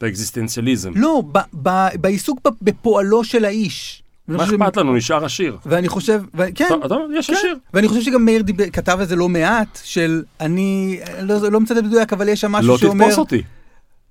באקזיסטנציאליזם. 0.00 0.92
לא, 0.94 1.22
ב, 1.32 1.38
ב, 1.62 1.88
בעיסוק 2.00 2.40
בפועלו 2.62 3.24
של 3.24 3.44
האיש. 3.44 4.02
מה 4.28 4.44
אכפת 4.44 4.76
לנו? 4.76 4.96
נשאר 4.96 5.24
עשיר. 5.24 5.56
ואני 5.66 5.88
חושב, 5.88 6.22
ו... 6.34 6.44
כן, 6.54 6.66
אתה 6.78 6.86
אתה 6.86 6.94
אומר, 6.94 7.18
יש 7.18 7.26
כן. 7.26 7.32
עשיר. 7.36 7.58
ואני 7.74 7.88
חושב 7.88 8.02
שגם 8.02 8.24
מאיר 8.24 8.42
דיבר, 8.42 8.64
כתב 8.72 8.98
את 9.02 9.08
זה 9.08 9.16
לא 9.16 9.28
מעט, 9.28 9.80
של 9.84 10.22
אני, 10.40 11.00
לא, 11.22 11.50
לא 11.50 11.60
מצטט 11.60 11.76
מדויק, 11.76 12.12
אבל 12.12 12.28
יש 12.28 12.40
שם 12.40 12.52
משהו 12.52 12.68
לא 12.68 12.78
שאומר... 12.78 13.04
תתפוס 13.04 13.18
אותי. 13.18 13.42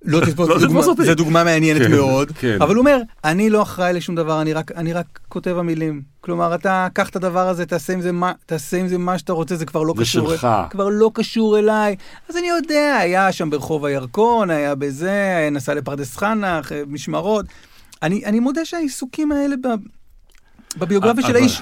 לא 0.05 0.19
תתפוס, 0.25 0.49
לא 0.49 0.59
תתפוס 0.59 0.87
אותי. 0.87 1.05
זו 1.05 1.15
דוגמה 1.15 1.43
מעניינת 1.43 1.81
כן, 1.81 1.91
מאוד, 1.91 2.31
כן. 2.31 2.57
אבל 2.61 2.75
הוא 2.75 2.79
אומר, 2.79 2.97
אני 3.23 3.49
לא 3.49 3.61
אחראי 3.61 3.93
לשום 3.93 4.15
דבר, 4.15 4.41
אני 4.41 4.53
רק, 4.53 4.71
אני 4.71 4.93
רק 4.93 5.19
כותב 5.29 5.55
המילים. 5.57 6.01
כלומר, 6.21 6.55
אתה 6.55 6.87
קח 6.93 7.09
את 7.09 7.15
הדבר 7.15 7.47
הזה, 7.49 7.65
תעשה 7.65 7.93
עם 7.93 8.01
זה 8.01 8.11
מה, 8.11 8.31
זה 8.87 8.97
שאתה 9.17 9.33
רוצה, 9.33 9.55
זה 9.55 9.65
כבר 9.65 9.83
לא 9.83 9.93
זה 9.97 10.01
קשור, 10.03 10.29
שלך. 10.31 10.47
כבר 10.69 10.89
לא 10.91 11.11
קשור 11.13 11.59
אליי. 11.59 11.95
אז 12.29 12.37
אני 12.37 12.47
יודע, 12.47 12.97
היה 13.01 13.31
שם 13.31 13.49
ברחוב 13.49 13.85
הירקון, 13.85 14.49
היה 14.49 14.75
בזה, 14.75 15.49
נסע 15.51 15.73
לפרדס 15.73 16.17
חנה, 16.17 16.61
משמרות. 16.87 17.45
אני, 18.03 18.25
מודה 18.39 18.65
שהעיסוקים 18.65 19.31
האלה 19.31 19.55
בביוגרפיה 20.77 21.23
של 21.23 21.29
אבל- 21.29 21.35
האיש, 21.39 21.61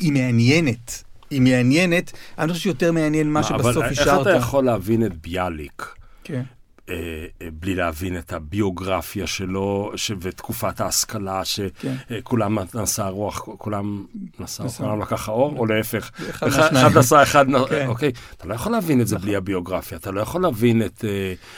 היא 0.00 0.12
מעניינת. 0.12 1.02
היא 1.30 1.40
מעניינת, 1.42 2.12
אני 2.38 2.52
חושב 2.52 2.62
שיותר 2.62 2.92
מעניין 2.92 3.30
מה 3.32 3.42
שבסוף 3.42 3.84
השארת. 3.90 4.08
אבל 4.08 4.18
איך 4.18 4.28
אתה 4.28 4.36
יכול 4.36 4.64
להבין 4.64 5.06
את 5.06 5.16
ביאליק? 5.22 5.86
כן. 6.24 6.42
אה, 6.88 6.94
אה, 7.42 7.48
בלי 7.52 7.74
להבין 7.74 8.18
את 8.18 8.32
הביוגרפיה 8.32 9.26
שלו 9.26 9.92
ש... 9.96 10.12
ותקופת 10.20 10.80
ההשכלה, 10.80 11.42
שכולם 11.44 12.64
כן. 12.66 12.80
נשא 12.80 13.02
רוח, 13.02 13.38
כולם 13.38 14.04
נשא, 14.40 14.68
כולם 14.68 15.00
לקח 15.00 15.28
האור, 15.28 15.58
או 15.58 15.66
להפך, 15.66 16.10
אחד 16.30 16.96
נשא, 16.98 17.22
אחד, 17.22 17.46
כן. 17.68 17.86
אוקיי, 17.86 18.12
אתה 18.36 18.48
לא 18.48 18.54
יכול 18.54 18.72
להבין 18.72 19.00
את 19.00 19.08
זה 19.08 19.18
בלי 19.18 19.36
הביוגרפיה, 19.36 19.98
אתה 19.98 20.10
לא 20.10 20.20
יכול 20.20 20.42
להבין 20.42 20.82
את 20.82 21.04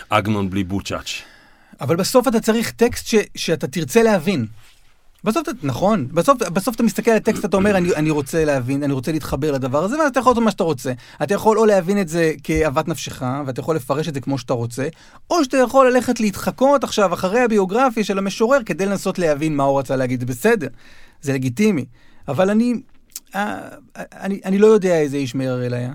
אגנון 0.08 0.44
אה, 0.44 0.50
בלי 0.50 0.64
בוצ'אץ'. 0.64 1.22
אבל 1.80 1.96
בסוף 1.96 2.28
אתה 2.28 2.40
צריך 2.40 2.70
טקסט 2.70 3.06
ש... 3.06 3.14
שאתה 3.36 3.66
תרצה 3.66 4.02
להבין. 4.02 4.46
בסוף, 5.24 5.48
נכון, 5.62 6.08
בסוף, 6.08 6.38
בסוף 6.48 6.74
אתה 6.74 6.82
מסתכל 6.82 7.10
על 7.10 7.16
הטקסט, 7.16 7.44
אתה 7.44 7.56
אומר, 7.56 7.76
אני, 7.76 7.94
אני 7.94 8.10
רוצה 8.10 8.44
להבין, 8.44 8.82
אני 8.82 8.92
רוצה 8.92 9.12
להתחבר 9.12 9.52
לדבר 9.52 9.84
הזה, 9.84 9.98
ואז 9.98 10.10
אתה 10.10 10.20
יכול 10.20 10.30
לעשות 10.30 10.44
מה 10.44 10.50
שאתה 10.50 10.64
רוצה. 10.64 10.92
אתה 11.22 11.34
יכול 11.34 11.58
או 11.58 11.66
להבין 11.66 12.00
את 12.00 12.08
זה 12.08 12.32
כאוות 12.42 12.88
נפשך, 12.88 13.22
ואתה 13.46 13.60
יכול 13.60 13.76
לפרש 13.76 14.08
את 14.08 14.14
זה 14.14 14.20
כמו 14.20 14.38
שאתה 14.38 14.52
רוצה, 14.52 14.88
או 15.30 15.44
שאתה 15.44 15.56
יכול 15.56 15.90
ללכת 15.90 16.20
להתחקות 16.20 16.84
עכשיו 16.84 17.14
אחרי 17.14 17.40
הביוגרפיה 17.40 18.04
של 18.04 18.18
המשורר 18.18 18.62
כדי 18.66 18.86
לנסות 18.86 19.18
להבין 19.18 19.56
מה 19.56 19.62
הוא 19.62 19.78
רצה 19.78 19.96
להגיד. 19.96 20.20
זה 20.20 20.26
בסדר, 20.26 20.68
זה 21.22 21.32
לגיטימי. 21.32 21.84
אבל 22.28 22.50
אני, 22.50 22.74
אה, 23.34 23.68
אני, 23.96 24.40
אני 24.44 24.58
לא 24.58 24.66
יודע 24.66 25.00
איזה 25.00 25.16
איש 25.16 25.34
מאיר 25.34 25.52
אריאל 25.52 25.74
היה. 25.74 25.92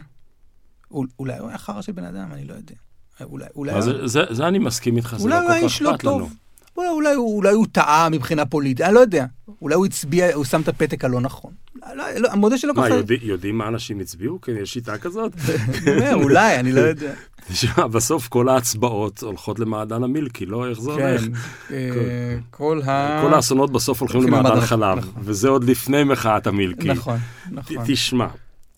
אולי 1.20 1.38
הוא 1.38 1.50
היה 1.50 1.58
חרא 1.58 1.82
של 1.82 1.92
בן 1.92 2.04
אדם, 2.04 2.34
אני 2.34 2.46
לא 2.46 2.54
יודע. 2.54 2.76
אולי, 3.22 3.46
אולי... 3.56 3.82
זה, 3.82 4.08
זה, 4.08 4.22
זה 4.30 4.48
אני 4.48 4.60
מסכים 4.60 4.98
איתך, 4.98 5.16
זה 5.18 5.30
לא 5.30 5.36
כל 5.36 5.42
כך 5.42 5.50
אכפת 5.50 5.54
לנו. 5.54 5.54
אולי 5.54 5.54
הוא 5.54 5.54
היה 5.54 5.66
איש 5.66 5.82
לא 5.82 5.96
טוב. 5.98 6.34
אולי, 6.78 6.90
אולי, 6.90 7.16
אולי 7.16 7.54
הוא 7.54 7.66
טעה 7.72 8.10
מבחינה 8.10 8.46
פוליטית, 8.46 8.86
אני 8.86 8.94
לא 8.94 9.00
יודע. 9.00 9.26
אולי 9.62 9.76
הוא 9.76 9.86
הצביע, 9.86 10.34
הוא 10.34 10.46
שם 10.46 10.62
את 10.62 10.68
הפתק 10.68 11.06
הלא 11.06 11.22
נכון. 11.22 11.52
לא, 11.96 12.04
לא, 12.18 12.30
המודה 12.32 12.58
שלו 12.58 12.76
ככה... 12.76 12.90
מה, 12.90 12.96
יודע, 12.96 13.16
יודעים 13.22 13.58
מה 13.58 13.68
אנשים 13.68 14.00
הצביעו? 14.00 14.42
כן, 14.42 14.54
יש 14.62 14.74
שיטה 14.74 14.98
כזאת? 14.98 15.34
אולי, 16.14 16.60
אני 16.60 16.72
לא 16.72 16.82
יודע. 16.82 17.14
תשמע, 17.52 17.88
בסוף 17.88 18.28
כל 18.28 18.50
ההצבעות 18.50 19.24
הולכות 19.24 19.60
למעדן 19.60 20.04
המילקי, 20.04 20.46
לא? 20.46 20.70
איך 20.70 20.82
זה 20.82 20.92
הולך? 20.92 21.22
כן, 21.70 22.40
כל 22.52 22.82
ה... 22.86 23.22
כל 23.22 23.34
האסונות 23.34 23.72
בסוף 23.72 24.02
הולכים 24.02 24.22
למעדן 24.22 24.62
חלב, 24.62 24.98
נכון. 24.98 25.24
וזה 25.26 25.50
עוד 25.50 25.64
לפני 25.64 26.04
מחאת 26.04 26.48
המילקי. 26.48 26.88
נכון, 26.88 27.18
נכון. 27.52 27.78
תשמע. 27.88 28.28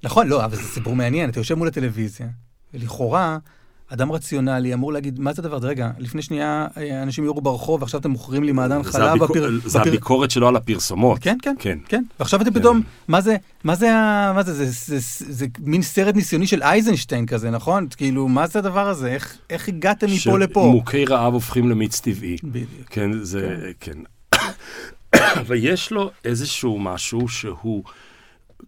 נכון, 0.03 0.27
לא, 0.27 0.45
אבל 0.45 0.55
זה 0.55 0.63
סיפור 0.63 0.95
מעניין. 0.95 1.29
אתה 1.29 1.39
יושב 1.39 1.55
מול 1.55 1.67
הטלוויזיה, 1.67 2.27
ולכאורה... 2.73 3.37
אדם 3.93 4.11
רציונלי 4.11 4.73
אמור 4.73 4.93
להגיד, 4.93 5.19
מה 5.19 5.33
זה 5.33 5.41
הדבר 5.41 5.55
הזה? 5.55 5.67
רגע, 5.67 5.89
לפני 5.99 6.21
שנייה 6.21 6.67
אה, 6.77 7.03
אנשים 7.03 7.23
יורו 7.23 7.41
ברחוב, 7.41 7.81
ועכשיו 7.81 7.99
אתם 7.99 8.11
מוכרים 8.11 8.43
לי 8.43 8.51
מעדן 8.51 8.83
חלב. 8.83 9.03
הביקור, 9.03 9.27
בפיר... 9.27 9.59
זה 9.65 9.79
בפיר... 9.79 9.91
הביקורת 9.91 10.31
שלו 10.31 10.47
על 10.47 10.55
הפרסומות. 10.55 11.19
כן, 11.21 11.37
כן, 11.41 11.55
כן. 11.59 11.77
כן. 11.87 12.03
ועכשיו 12.19 12.41
אתם 12.41 12.53
כן. 12.53 12.59
פתאום, 12.59 12.81
מה 13.07 13.21
זה, 13.21 13.35
מה 13.63 13.75
זה, 13.75 13.91
מה 14.35 14.43
זה, 14.43 14.53
זה, 14.53 14.65
זה, 14.65 14.99
זה, 14.99 15.33
זה 15.33 15.45
מין 15.59 15.81
סרט 15.81 16.15
ניסיוני 16.15 16.47
של 16.47 16.63
אייזנשטיין 16.63 17.25
כזה, 17.25 17.49
נכון? 17.49 17.87
כאילו, 17.97 18.27
מה 18.27 18.47
זה 18.47 18.59
הדבר 18.59 18.87
הזה? 18.87 19.07
איך, 19.07 19.37
איך 19.49 19.67
הגעתם 19.67 20.07
מפה 20.07 20.39
לפה? 20.39 20.69
שמוכי 20.71 21.05
רעב 21.05 21.33
הופכים 21.33 21.69
למיץ 21.69 21.99
טבעי. 21.99 22.37
בדיוק. 22.43 22.89
כן, 22.89 23.23
זה, 23.23 23.71
כן. 23.79 23.91
כן. 24.31 24.37
ויש 25.47 25.91
לו 25.91 26.11
איזשהו 26.25 26.79
משהו 26.79 27.27
שהוא... 27.27 27.83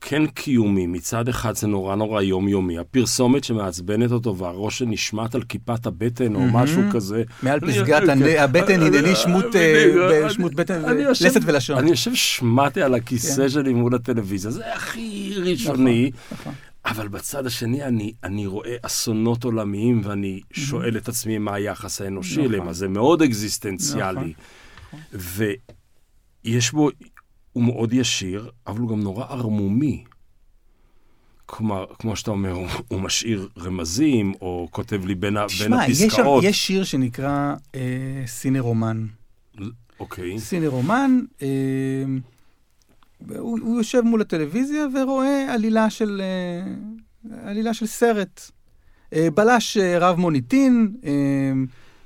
כן 0.01 0.27
קיומי, 0.27 0.87
מצד 0.87 1.29
אחד 1.29 1.55
זה 1.55 1.67
נורא 1.67 1.95
נורא 1.95 2.21
יומיומי, 2.21 2.79
הפרסומת 2.79 3.43
שמעצבנת 3.43 4.11
אותו 4.11 4.37
והראש 4.37 4.79
שנשמט 4.79 5.35
על 5.35 5.43
כיפת 5.43 5.85
הבטן 5.85 6.35
או 6.35 6.41
משהו 6.41 6.81
כזה. 6.91 7.23
מעל 7.43 7.59
פסגת 7.59 8.03
הבטן 8.39 8.81
הנני 8.81 9.15
שמוט 9.15 9.55
אה, 9.55 10.27
בטן, 10.55 10.81
לסת 11.09 11.41
ולשון. 11.45 11.77
אני 11.77 11.89
יושב 11.89 12.13
שמעתי 12.13 12.81
על 12.81 12.93
הכיסא 12.93 13.41
כן. 13.41 13.49
שלי 13.49 13.73
מול 13.73 13.95
הטלוויזיה, 13.95 14.51
זה 14.51 14.73
הכי 14.73 15.33
ראשוני. 15.37 16.11
נכון, 16.13 16.37
נכון. 16.39 16.53
אבל 16.85 17.07
בצד 17.07 17.45
השני 17.45 17.83
אני, 17.83 18.13
אני 18.23 18.47
רואה 18.47 18.75
אסונות 18.81 19.43
עולמיים 19.43 20.01
ואני 20.03 20.41
שואל 20.53 20.97
את 20.97 21.09
עצמי 21.09 21.37
מה 21.37 21.53
היחס 21.53 22.01
האנושי 22.01 22.45
אליהם, 22.45 22.69
אז 22.69 22.77
זה 22.77 22.87
מאוד 22.87 23.21
אקזיסטנציאלי. 23.21 24.33
ויש 25.13 26.71
בו 26.71 26.89
הוא 27.53 27.63
מאוד 27.63 27.93
ישיר, 27.93 28.49
אבל 28.67 28.79
הוא 28.79 28.89
גם 28.89 29.01
נורא 29.01 29.25
ערמומי. 29.29 30.03
כלומר, 31.45 31.85
כמו 31.99 32.15
שאתה 32.15 32.31
אומר, 32.31 32.51
הוא, 32.51 32.67
הוא 32.87 33.01
משאיר 33.01 33.49
רמזים, 33.57 34.33
או 34.41 34.67
כותב 34.71 35.05
לי 35.05 35.15
בין, 35.15 35.45
תשמע, 35.47 35.67
בין 35.67 35.73
הפסקאות. 35.73 36.43
יש, 36.43 36.49
יש 36.49 36.67
שיר 36.67 36.83
שנקרא 36.83 37.55
אה, 37.75 38.23
סינר 38.25 38.61
רומן. 38.61 39.05
אוקיי. 39.99 40.39
סינר 40.39 40.67
רומן, 40.67 41.19
אה, 41.41 41.47
הוא, 43.37 43.59
הוא 43.61 43.77
יושב 43.77 44.01
מול 44.01 44.21
הטלוויזיה 44.21 44.85
ורואה 44.95 45.53
עלילה 45.53 45.89
של, 45.89 46.21
אה, 46.21 47.49
עלילה 47.49 47.73
של 47.73 47.85
סרט. 47.85 48.51
אה, 49.13 49.27
בלש 49.35 49.77
אה, 49.77 49.99
רב 49.99 50.19
מוניטין, 50.19 50.93
אה, 51.03 51.11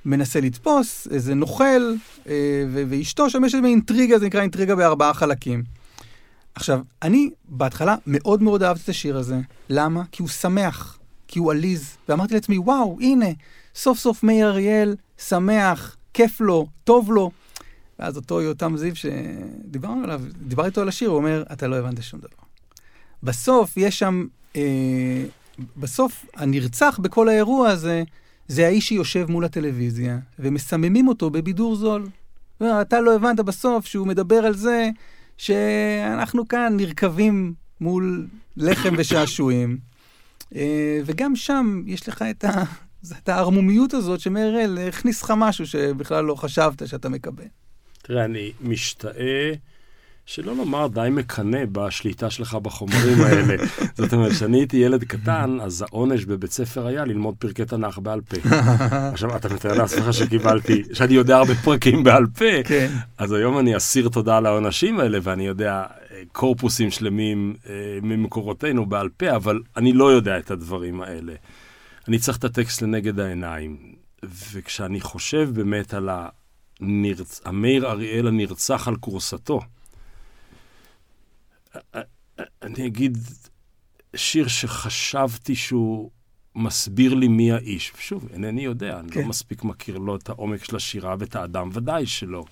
מנסה 0.05 0.39
לתפוס 0.39 1.07
איזה 1.11 1.33
נוכל, 1.33 1.93
אה, 2.27 2.65
ואשתו 2.89 3.29
שם 3.29 3.45
יש 3.45 3.55
איזה 3.55 3.67
אינטריגה, 3.67 4.19
זה 4.19 4.25
נקרא 4.25 4.41
אינטריגה 4.41 4.75
בארבעה 4.75 5.13
חלקים. 5.13 5.63
עכשיו, 6.55 6.79
אני 7.01 7.29
בהתחלה 7.49 7.95
מאוד 8.07 8.43
מאוד 8.43 8.63
אהבתי 8.63 8.83
את 8.83 8.89
השיר 8.89 9.17
הזה. 9.17 9.39
למה? 9.69 10.03
כי 10.11 10.21
הוא 10.21 10.29
שמח, 10.29 10.99
כי 11.27 11.39
הוא 11.39 11.51
עליז. 11.51 11.97
ואמרתי 12.09 12.33
לעצמי, 12.33 12.57
וואו, 12.57 12.97
הנה, 13.01 13.25
סוף 13.75 13.99
סוף 13.99 14.23
מאיר 14.23 14.49
אריאל, 14.49 14.95
שמח, 15.17 15.95
כיף 16.13 16.41
לו, 16.41 16.67
טוב 16.83 17.11
לו. 17.11 17.31
ואז 17.99 18.17
אותו 18.17 18.41
יותם 18.41 18.77
זיו 18.77 18.95
שדיברנו 18.95 20.03
עליו, 20.03 20.21
דיבר 20.47 20.65
איתו 20.65 20.81
על 20.81 20.87
השיר, 20.87 21.09
הוא 21.09 21.17
אומר, 21.17 21.43
אתה 21.53 21.67
לא 21.67 21.75
הבנת 21.75 22.03
שום 22.03 22.19
דבר. 22.19 22.43
בסוף 23.23 23.77
יש 23.77 23.99
שם, 23.99 24.25
אה, 24.55 25.25
בסוף 25.77 26.25
הנרצח 26.35 26.99
בכל 27.01 27.29
האירוע 27.29 27.69
הזה, 27.69 28.03
זה 28.47 28.65
האיש 28.65 28.87
שיושב 28.87 29.25
מול 29.31 29.45
הטלוויזיה, 29.45 30.19
ומסממים 30.39 31.07
אותו 31.07 31.29
בבידור 31.29 31.75
זול. 31.75 32.07
אתה 32.61 33.01
לא 33.01 33.15
הבנת 33.15 33.39
בסוף 33.39 33.85
שהוא 33.85 34.07
מדבר 34.07 34.35
על 34.35 34.55
זה 34.55 34.89
שאנחנו 35.37 36.47
כאן 36.47 36.73
נרקבים 36.77 37.53
מול 37.81 38.27
לחם 38.57 38.93
ושעשועים. 38.97 39.77
אה, 40.55 40.99
וגם 41.05 41.35
שם 41.35 41.83
יש 41.85 42.09
לך 42.09 42.21
את, 42.21 42.43
ה... 42.43 42.63
את 43.17 43.29
הערמומיות 43.29 43.93
הזאת 43.93 44.19
שמאראל 44.19 44.77
הכניס 44.87 45.23
לך 45.23 45.33
משהו 45.37 45.67
שבכלל 45.67 46.25
לא 46.25 46.35
חשבת 46.35 46.87
שאתה 46.87 47.09
מקבל. 47.09 47.45
תראה, 48.01 48.25
אני 48.25 48.51
משתאה... 48.61 49.53
שלא 50.25 50.55
לומר 50.55 50.87
די 50.87 51.07
מקנא 51.11 51.65
בשליטה 51.71 52.29
שלך 52.29 52.55
בחומרים 52.55 53.21
האלה. 53.21 53.55
זאת 53.97 54.13
אומרת, 54.13 54.31
כשאני 54.31 54.57
הייתי 54.57 54.77
ילד 54.77 55.03
קטן, 55.03 55.57
אז 55.61 55.81
העונש 55.81 56.25
בבית 56.25 56.51
ספר 56.51 56.87
היה 56.87 57.05
ללמוד 57.05 57.35
פרקי 57.39 57.65
תנ"ך 57.65 57.97
בעל 57.97 58.21
פה. 58.21 58.37
עכשיו, 59.13 59.35
אתה 59.35 59.53
מתאר 59.53 59.73
לעצמך 59.73 60.13
שקיבלתי, 60.13 60.83
שאני 60.93 61.13
יודע 61.13 61.37
הרבה 61.37 61.55
פרקים 61.55 62.03
בעל 62.03 62.25
פה, 62.37 62.63
כן. 62.65 62.91
אז 63.17 63.31
היום 63.31 63.59
אני 63.59 63.77
אסיר 63.77 64.09
תודה 64.09 64.37
על 64.37 64.45
העונשים 64.45 64.99
האלה, 64.99 65.17
ואני 65.23 65.47
יודע 65.47 65.83
אה, 66.11 66.21
קורפוסים 66.31 66.91
שלמים 66.91 67.55
אה, 67.69 67.73
ממקורותינו 68.01 68.85
בעל 68.85 69.09
פה, 69.09 69.35
אבל 69.35 69.61
אני 69.77 69.93
לא 69.93 70.11
יודע 70.11 70.37
את 70.37 70.51
הדברים 70.51 71.01
האלה. 71.01 71.33
אני 72.07 72.19
צריך 72.19 72.37
את 72.37 72.43
הטקסט 72.43 72.81
לנגד 72.81 73.19
העיניים, 73.19 73.77
וכשאני 74.53 75.01
חושב 75.01 75.49
באמת 75.53 75.93
על 75.93 76.09
הנרצ... 76.81 77.41
המאיר 77.45 77.91
אריאל 77.91 78.27
הנרצח 78.27 78.87
על 78.87 78.95
כורסתו, 78.95 79.59
אני 82.61 82.87
אגיד 82.87 83.17
שיר 84.15 84.47
שחשבתי 84.47 85.55
שהוא 85.55 86.11
מסביר 86.55 87.13
לי 87.13 87.27
מי 87.27 87.51
האיש. 87.51 87.93
שוב, 87.99 88.29
אינני 88.33 88.61
יודע, 88.61 88.99
אני 88.99 89.07
לא 89.07 89.13
כן. 89.13 89.21
לא 89.21 89.27
מספיק 89.27 89.63
מכיר 89.63 89.97
לו 89.97 90.15
את 90.15 90.29
העומק 90.29 90.63
של 90.63 90.75
השירה 90.75 91.15
ואת 91.19 91.35
האדם, 91.35 91.69
ודאי 91.73 92.05
שלא. 92.05 92.45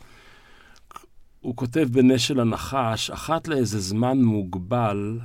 הוא 1.39 1.55
כותב 1.55 1.87
בנשל 1.91 2.39
הנחש, 2.39 3.09
אחת 3.09 3.47
לאיזה 3.47 3.79
זמן 3.79 4.21
מוגבל, 4.21 5.19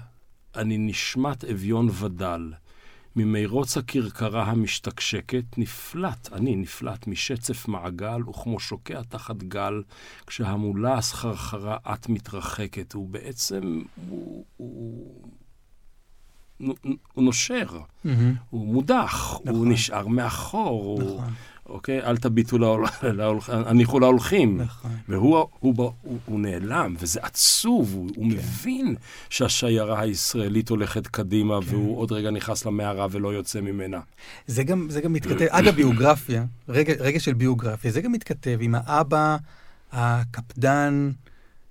אני 0.56 0.78
נשמת 0.78 1.44
אביון 1.44 1.88
ודל. 1.92 2.52
ממרוץ 3.16 3.76
הכרכרה 3.76 4.44
המשתקשקת, 4.44 5.44
נפלט, 5.56 6.32
אני 6.32 6.56
נפלט 6.56 7.06
משצף 7.06 7.68
מעגל, 7.68 8.28
וכמו 8.28 8.60
שוקע 8.60 9.02
תחת 9.02 9.36
גל, 9.36 9.82
כשהמולה 10.26 10.94
הסחרחרה 10.94 11.76
את 11.92 12.08
מתרחקת. 12.08 12.92
הוא 12.92 13.08
בעצם, 13.08 13.82
הוא, 14.08 14.44
הוא, 14.56 15.14
הוא, 16.58 16.76
הוא 17.12 17.24
נושר, 17.24 17.68
mm-hmm. 17.70 18.08
הוא 18.50 18.66
מודח, 18.66 19.40
נכון. 19.44 19.48
הוא 19.48 19.66
נשאר 19.66 20.06
מאחור, 20.06 20.98
נכון. 21.00 21.14
הוא... 21.14 21.22
אוקיי? 21.68 22.02
אל 22.02 22.16
תביטו, 22.16 22.58
הניחו 23.48 24.00
להולכים. 24.00 24.60
נכון. 24.60 24.90
והוא 25.08 25.46
הוא, 25.58 25.74
הוא, 25.78 26.18
הוא, 26.26 26.40
נעלם, 26.40 26.94
וזה 26.98 27.20
עצוב, 27.22 27.92
הוא, 27.94 28.08
כן. 28.08 28.14
הוא 28.16 28.26
מבין 28.26 28.94
שהשיירה 29.30 30.00
הישראלית 30.00 30.68
הולכת 30.68 31.06
קדימה, 31.06 31.58
כן. 31.62 31.74
והוא 31.74 31.98
עוד 31.98 32.12
רגע 32.12 32.30
נכנס 32.30 32.66
למערה 32.66 33.06
ולא 33.10 33.34
יוצא 33.34 33.60
ממנה. 33.60 34.00
זה 34.46 34.64
גם, 34.64 34.86
זה 34.90 35.00
גם 35.00 35.12
מתכתב, 35.12 35.46
אגב, 35.50 35.74
ביוגרפיה, 35.74 36.44
רגע, 36.68 36.92
רגע 36.98 37.20
של 37.20 37.34
ביוגרפיה, 37.34 37.90
זה 37.90 38.00
גם 38.00 38.12
מתכתב 38.12 38.58
עם 38.60 38.74
האבא 38.78 39.36
הקפדן, 39.92 41.10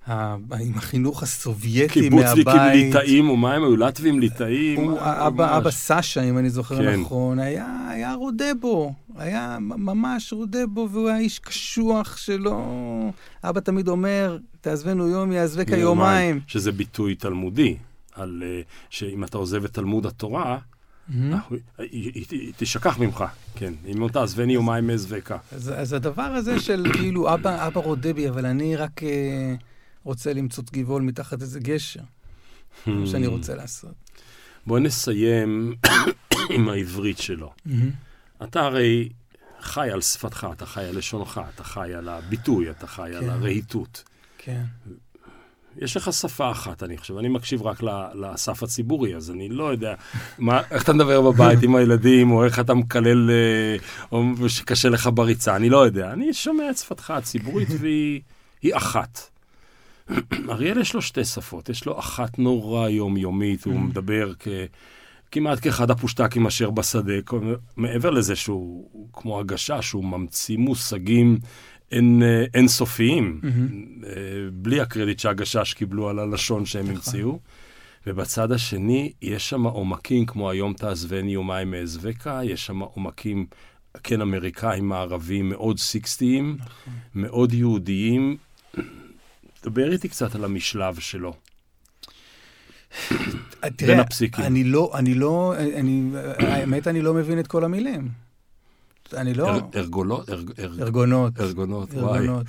עם 0.10 0.74
החינוך 0.76 1.24
הסובייטי 1.24 2.10
מהבית. 2.10 2.26
קיבוצניקים 2.36 2.62
ליטאים, 2.74 3.30
או 3.30 3.38
מה 3.38 3.54
הם 3.54 3.64
היו? 3.64 3.76
לטבים 3.78 4.20
ליטאים? 4.20 4.86
מה- 4.92 5.28
אבא. 5.28 5.58
אבא 5.58 5.72
סשה, 5.72 6.24
אם 6.24 6.38
אני 6.38 6.50
זוכר 6.50 6.78
כן. 6.78 7.00
נכון, 7.02 7.40
היה, 7.40 7.88
היה 7.90 8.14
רודה 8.14 8.54
בו, 8.62 8.94
היה 9.18 9.58
ממש 9.62 10.34
רודה 10.34 10.68
בו, 10.68 10.88
והוא 10.92 11.10
היה 11.10 11.18
איש 11.20 11.40
קשוח 11.40 12.18
שלא... 12.18 12.62
אבא 13.44 13.60
תמיד 13.60 13.88
אומר, 13.88 14.38
תעזבנו 14.62 15.08
יום, 15.08 15.32
יעזבק 15.32 15.72
היומיים. 15.72 16.40
שזה 16.48 16.72
ביטוי 16.72 17.16
תלמודי, 17.16 17.76
על 18.16 18.44
אה, 18.46 18.62
שאם 18.90 19.24
אתה 19.24 19.38
עוזב 19.38 19.64
את 19.66 19.74
תלמוד 19.74 20.06
התורה, 20.06 20.58
מהמם. 21.10 21.34
אה, 21.34 21.86
היא- 21.92 22.26
תשכח 22.58 23.00
ממך, 23.00 23.24
כן. 23.56 23.74
אם 23.92 24.00
לא 24.02 24.08
תעזבני 24.08 24.54
יומיים 24.54 24.88
מאזבקה. 24.88 25.38
אז, 25.56 25.74
אז 25.78 25.94
הדבר 25.94 26.22
הזה 26.24 26.60
של 26.60 26.86
כאילו, 26.94 27.34
אבא, 27.34 27.68
אבא 27.68 27.82
רודה 27.82 28.14
בי, 28.14 28.30
אבל 28.30 28.46
אני 28.46 28.76
רק 28.76 29.04
אה, 29.04 29.56
רוצה 30.06 30.34
למצוץ 30.34 30.72
גבעול 30.72 31.02
מתחת 31.02 31.42
איזה 31.42 31.60
גשר, 31.60 32.04
זה 32.86 32.92
מה 32.92 33.08
שאני 33.08 33.28
רוצה 33.28 33.56
לעשות. 33.56 33.94
בוא 34.66 34.80
נסיים 34.80 35.76
עם 36.56 36.70
העברית 36.70 37.18
שלו. 37.18 37.54
אתה 38.44 38.62
הרי 38.62 39.10
חי 39.62 39.90
על 39.92 40.02
שפתך, 40.02 40.48
אתה 40.54 40.66
חי 40.66 40.84
על 40.84 40.98
לשונך, 40.98 41.42
אתה 41.56 41.64
חי 41.64 41.94
על 41.94 42.10
הביטוי, 42.10 42.70
אתה 42.70 42.88
חי 42.88 43.16
על 43.16 43.24
כן. 43.24 43.30
הרהיטות. 43.30 44.04
כן. 44.38 44.64
יש 45.78 45.98
לך 45.98 46.14
שפה 46.14 46.52
אחת, 46.52 46.84
אני 46.84 46.98
חושב. 46.98 47.18
אני 47.18 47.28
מקשיב 47.28 47.62
רק 47.62 47.82
לסף 48.14 48.64
הציבורי, 48.64 49.16
אז 49.16 49.32
אני 49.32 49.50
לא 49.50 49.72
יודע 49.72 49.94
מה, 50.38 50.62
איך 50.72 50.84
אתה 50.84 50.94
מדבר 50.94 51.22
בבית 51.22 51.64
עם 51.64 51.76
הילדים, 51.76 52.32
או 52.32 52.46
איך 52.46 52.60
אתה 52.60 52.74
מקלל, 52.74 53.32
אה, 53.32 53.78
או 54.12 54.50
שקשה 54.50 54.90
לך 54.90 55.10
בריצה, 55.14 55.56
אני 55.56 55.70
לא 55.70 55.86
יודע. 55.86 56.14
אני 56.14 56.34
שומע 56.34 56.70
את 56.70 56.78
שפתך 56.78 57.12
הציבורית, 57.12 57.68
והיא 57.80 58.22
היא 58.62 58.76
אחת. 58.76 59.35
אריאל 60.50 60.78
יש 60.78 60.94
לו 60.94 61.02
שתי 61.02 61.26
שפות, 61.26 61.70
יש 61.70 61.86
לו 61.86 62.00
אחת 62.00 62.40
נורא 62.40 62.90
יומיומית, 62.90 63.66
הוא 63.66 63.80
מדבר 63.80 64.34
כ... 64.40 64.48
כמעט 65.32 65.60
כאחד 65.62 65.92
הפושטקים 65.92 66.48
אשר 66.48 66.70
בשדה, 66.70 67.14
מעבר 67.78 68.10
לזה 68.10 68.36
שהוא 68.36 69.10
כמו 69.14 69.40
הגשש, 69.40 69.92
הוא 69.92 70.06
ממציא 70.06 70.58
מושגים 70.58 71.38
אין, 71.92 72.24
אה, 72.24 72.46
אינסופיים, 72.54 73.42
אה, 73.44 74.12
בלי 74.54 74.82
הקרדיט 74.82 75.20
שהגשש 75.20 75.74
קיבלו 75.74 76.10
על 76.10 76.20
הלשון 76.20 76.66
שהם 76.66 76.90
המציאו. 76.90 77.40
ובצד 78.08 78.52
השני, 78.52 79.14
יש 79.22 79.50
שם 79.50 79.64
עומקים 79.64 80.26
כמו 80.26 80.50
היום 80.50 80.74
תעזבני 80.74 81.32
יומיים 81.32 81.72
מאזבקה, 81.72 82.40
יש 82.44 82.66
שם 82.66 82.80
עומקים, 82.80 83.46
כן, 84.04 84.22
אמריקאים 84.22 84.90
מערביים 84.90 85.50
מאוד 85.50 85.80
סיקסטיים, 85.80 86.58
מאוד 87.16 87.54
יהודיים. 87.54 88.38
דבר 89.66 89.92
איתי 89.92 90.10
קצת 90.10 90.36
על 90.36 90.44
המשלב 90.46 91.00
שלו. 91.00 91.34
תראה, 93.10 93.70
בין 93.88 94.00
הפסיקים. 94.00 94.46
אני 94.46 94.64
לא, 94.64 94.92
אני 94.96 95.14
לא, 95.14 95.54
אני, 95.58 96.10
האמת, 96.38 96.88
אני 96.88 97.02
לא 97.02 97.14
מבין 97.14 97.40
את 97.40 97.48
כל 97.48 97.64
המילים. 97.64 98.08
אני 99.14 99.34
לא... 99.34 99.50
אר- 99.50 99.60
ארגולות, 99.76 100.30
ארג- 100.30 100.60
ארג- 100.60 100.82
ארגונות. 100.82 101.40
ארגונות, 101.40 101.94
וואי. 101.94 102.20
ארגונות. 102.20 102.46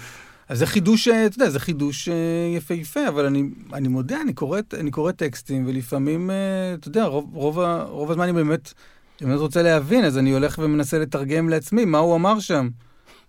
אז 0.48 0.58
זה 0.58 0.66
חידוש, 0.66 1.08
אה, 1.08 1.26
אתה 1.26 1.36
יודע, 1.36 1.50
זה 1.50 1.60
חידוש 1.60 2.08
אה, 2.08 2.14
יפהפה, 2.56 3.08
אבל 3.08 3.24
אני, 3.26 3.42
אני 3.72 3.88
מודה, 3.88 4.20
אני 4.20 4.32
קורא, 4.34 4.60
אני 4.74 4.90
קורא 4.90 5.12
טקסטים, 5.12 5.64
ולפעמים, 5.66 6.30
אה, 6.30 6.36
אתה 6.74 6.88
יודע, 6.88 7.04
רוב, 7.04 7.30
רוב, 7.34 7.58
רוב 7.88 8.10
הזמן 8.10 8.24
אני 8.24 8.32
באמת, 8.32 8.72
אני 9.20 9.28
באמת 9.28 9.40
רוצה 9.40 9.62
להבין, 9.62 10.04
אז 10.04 10.18
אני 10.18 10.30
הולך 10.32 10.58
ומנסה 10.62 10.98
לתרגם 10.98 11.48
לעצמי 11.48 11.84
מה 11.84 11.98
הוא 11.98 12.14
אמר 12.16 12.40
שם. 12.40 12.68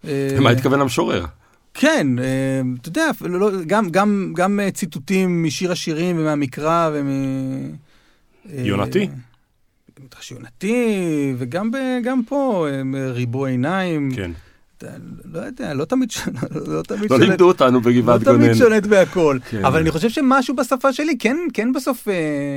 אה, 0.08 0.28
למה 0.38 0.50
התכוון 0.50 0.82
המשורר? 0.82 1.26
כן, 1.80 2.20
אה, 2.20 2.62
אתה 2.82 2.90
יודע, 2.90 3.10
אפילו 3.10 3.40
לא, 3.40 3.52
גם, 3.68 3.90
גם, 3.90 4.34
גם 4.36 4.60
אה, 4.60 4.72
ציטוטים 4.72 5.44
משיר 5.44 5.72
השירים 5.72 6.20
ומהמקרא 6.20 6.90
ומ... 6.94 7.10
אה, 8.54 8.62
יונתי? 8.62 9.10
מדרש 10.00 10.32
יונתי, 10.32 11.34
וגם 11.38 11.72
ב, 11.72 11.78
פה, 12.28 12.68
ריבוע 13.14 13.50
עיניים. 13.50 14.12
כן. 14.16 14.32
לא 15.26 15.40
יודע, 15.40 15.74
לא 15.74 15.86
תמיד, 15.86 16.12
ש- 16.12 16.28
לא 16.68 16.82
תמיד 16.82 17.02
לא 17.12 17.18
שולט, 17.18 17.22
לימדו 17.30 17.48
אותנו 17.48 17.80
לא 17.80 17.86
בגבעת 17.86 18.22
תמיד 18.24 18.40
גונן. 18.40 18.56
שולט 18.56 18.86
בהכל. 18.86 19.38
כן. 19.50 19.66
אבל 19.66 19.80
אני 19.80 19.92
חושב 19.92 20.10
שמשהו 20.10 20.56
בשפה 20.56 20.94
שלי 20.94 21.18
כן, 21.18 21.38
כן 21.54 21.74
בסוף 21.74 22.08
אה, 22.08 22.14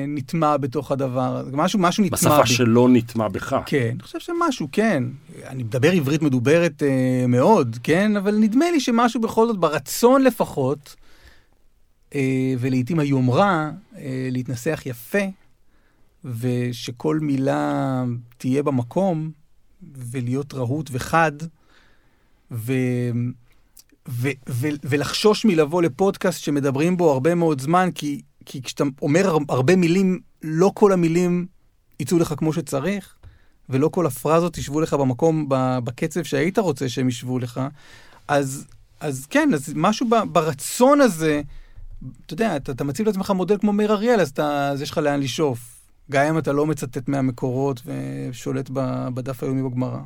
נטמע 0.08 0.56
בתוך 0.56 0.92
הדבר. 0.92 1.44
משהו, 1.52 1.78
משהו 1.78 2.04
נטמע 2.04 2.16
בשפה 2.18 2.42
בי. 2.42 2.48
שלא 2.48 2.88
נטמע 2.92 3.28
בך. 3.28 3.56
כן, 3.66 3.88
אני 3.92 4.02
חושב 4.02 4.18
שמשהו, 4.18 4.68
כן. 4.72 5.04
אני 5.48 5.62
מדבר 5.62 5.90
עברית 5.92 6.22
מדוברת 6.22 6.82
אה, 6.82 6.88
מאוד, 7.28 7.76
כן? 7.82 8.16
אבל 8.16 8.34
נדמה 8.36 8.70
לי 8.70 8.80
שמשהו 8.80 9.20
בכל 9.20 9.46
זאת, 9.46 9.56
ברצון 9.58 10.22
לפחות, 10.22 10.96
אה, 12.14 12.20
ולעיתים 12.58 12.98
היומרה, 12.98 13.70
אה, 13.98 14.28
להתנסח 14.30 14.82
יפה, 14.86 15.18
ושכל 16.24 17.18
מילה 17.22 18.04
תהיה 18.38 18.62
במקום, 18.62 19.30
ולהיות 20.10 20.54
רהוט 20.54 20.90
וחד, 20.92 21.32
ו... 22.50 22.72
ו- 24.08 24.28
ו- 24.48 24.68
ולחשוש 24.84 25.44
מלבוא 25.44 25.82
לפודקאסט 25.82 26.40
שמדברים 26.42 26.96
בו 26.96 27.12
הרבה 27.12 27.34
מאוד 27.34 27.60
זמן, 27.60 27.88
כי, 27.94 28.20
כי 28.46 28.62
כשאתה 28.62 28.84
אומר 29.02 29.28
הר- 29.28 29.38
הרבה 29.48 29.76
מילים, 29.76 30.20
לא 30.42 30.70
כל 30.74 30.92
המילים 30.92 31.46
יצאו 32.00 32.18
לך 32.18 32.34
כמו 32.36 32.52
שצריך, 32.52 33.14
ולא 33.68 33.88
כל 33.88 34.06
הפרזות 34.06 34.58
ישבו 34.58 34.80
לך 34.80 34.94
במקום, 34.94 35.46
בקצב 35.84 36.22
שהיית 36.22 36.58
רוצה 36.58 36.88
שהם 36.88 37.08
ישבו 37.08 37.38
לך. 37.38 37.60
אז, 38.28 38.66
אז 39.00 39.26
כן, 39.30 39.50
אז 39.54 39.72
משהו 39.76 40.08
ב- 40.08 40.32
ברצון 40.32 41.00
הזה, 41.00 41.42
אתה 42.26 42.34
יודע, 42.34 42.56
אתה, 42.56 42.72
אתה 42.72 42.84
מציב 42.84 43.06
לעצמך 43.06 43.30
מודל 43.30 43.58
כמו 43.58 43.72
מאיר 43.72 43.92
אריאל, 43.92 44.20
אז, 44.20 44.28
אתה, 44.28 44.68
אז 44.68 44.82
יש 44.82 44.90
לך 44.90 44.98
לאן 44.98 45.20
לשאוף. 45.20 45.58
גם 46.10 46.26
אם 46.26 46.38
אתה 46.38 46.52
לא 46.52 46.66
מצטט 46.66 47.08
מהמקורות 47.08 47.82
ושולט 47.86 48.70
בדף 49.14 49.42
היומי 49.42 49.62
בגמרא. 49.70 49.98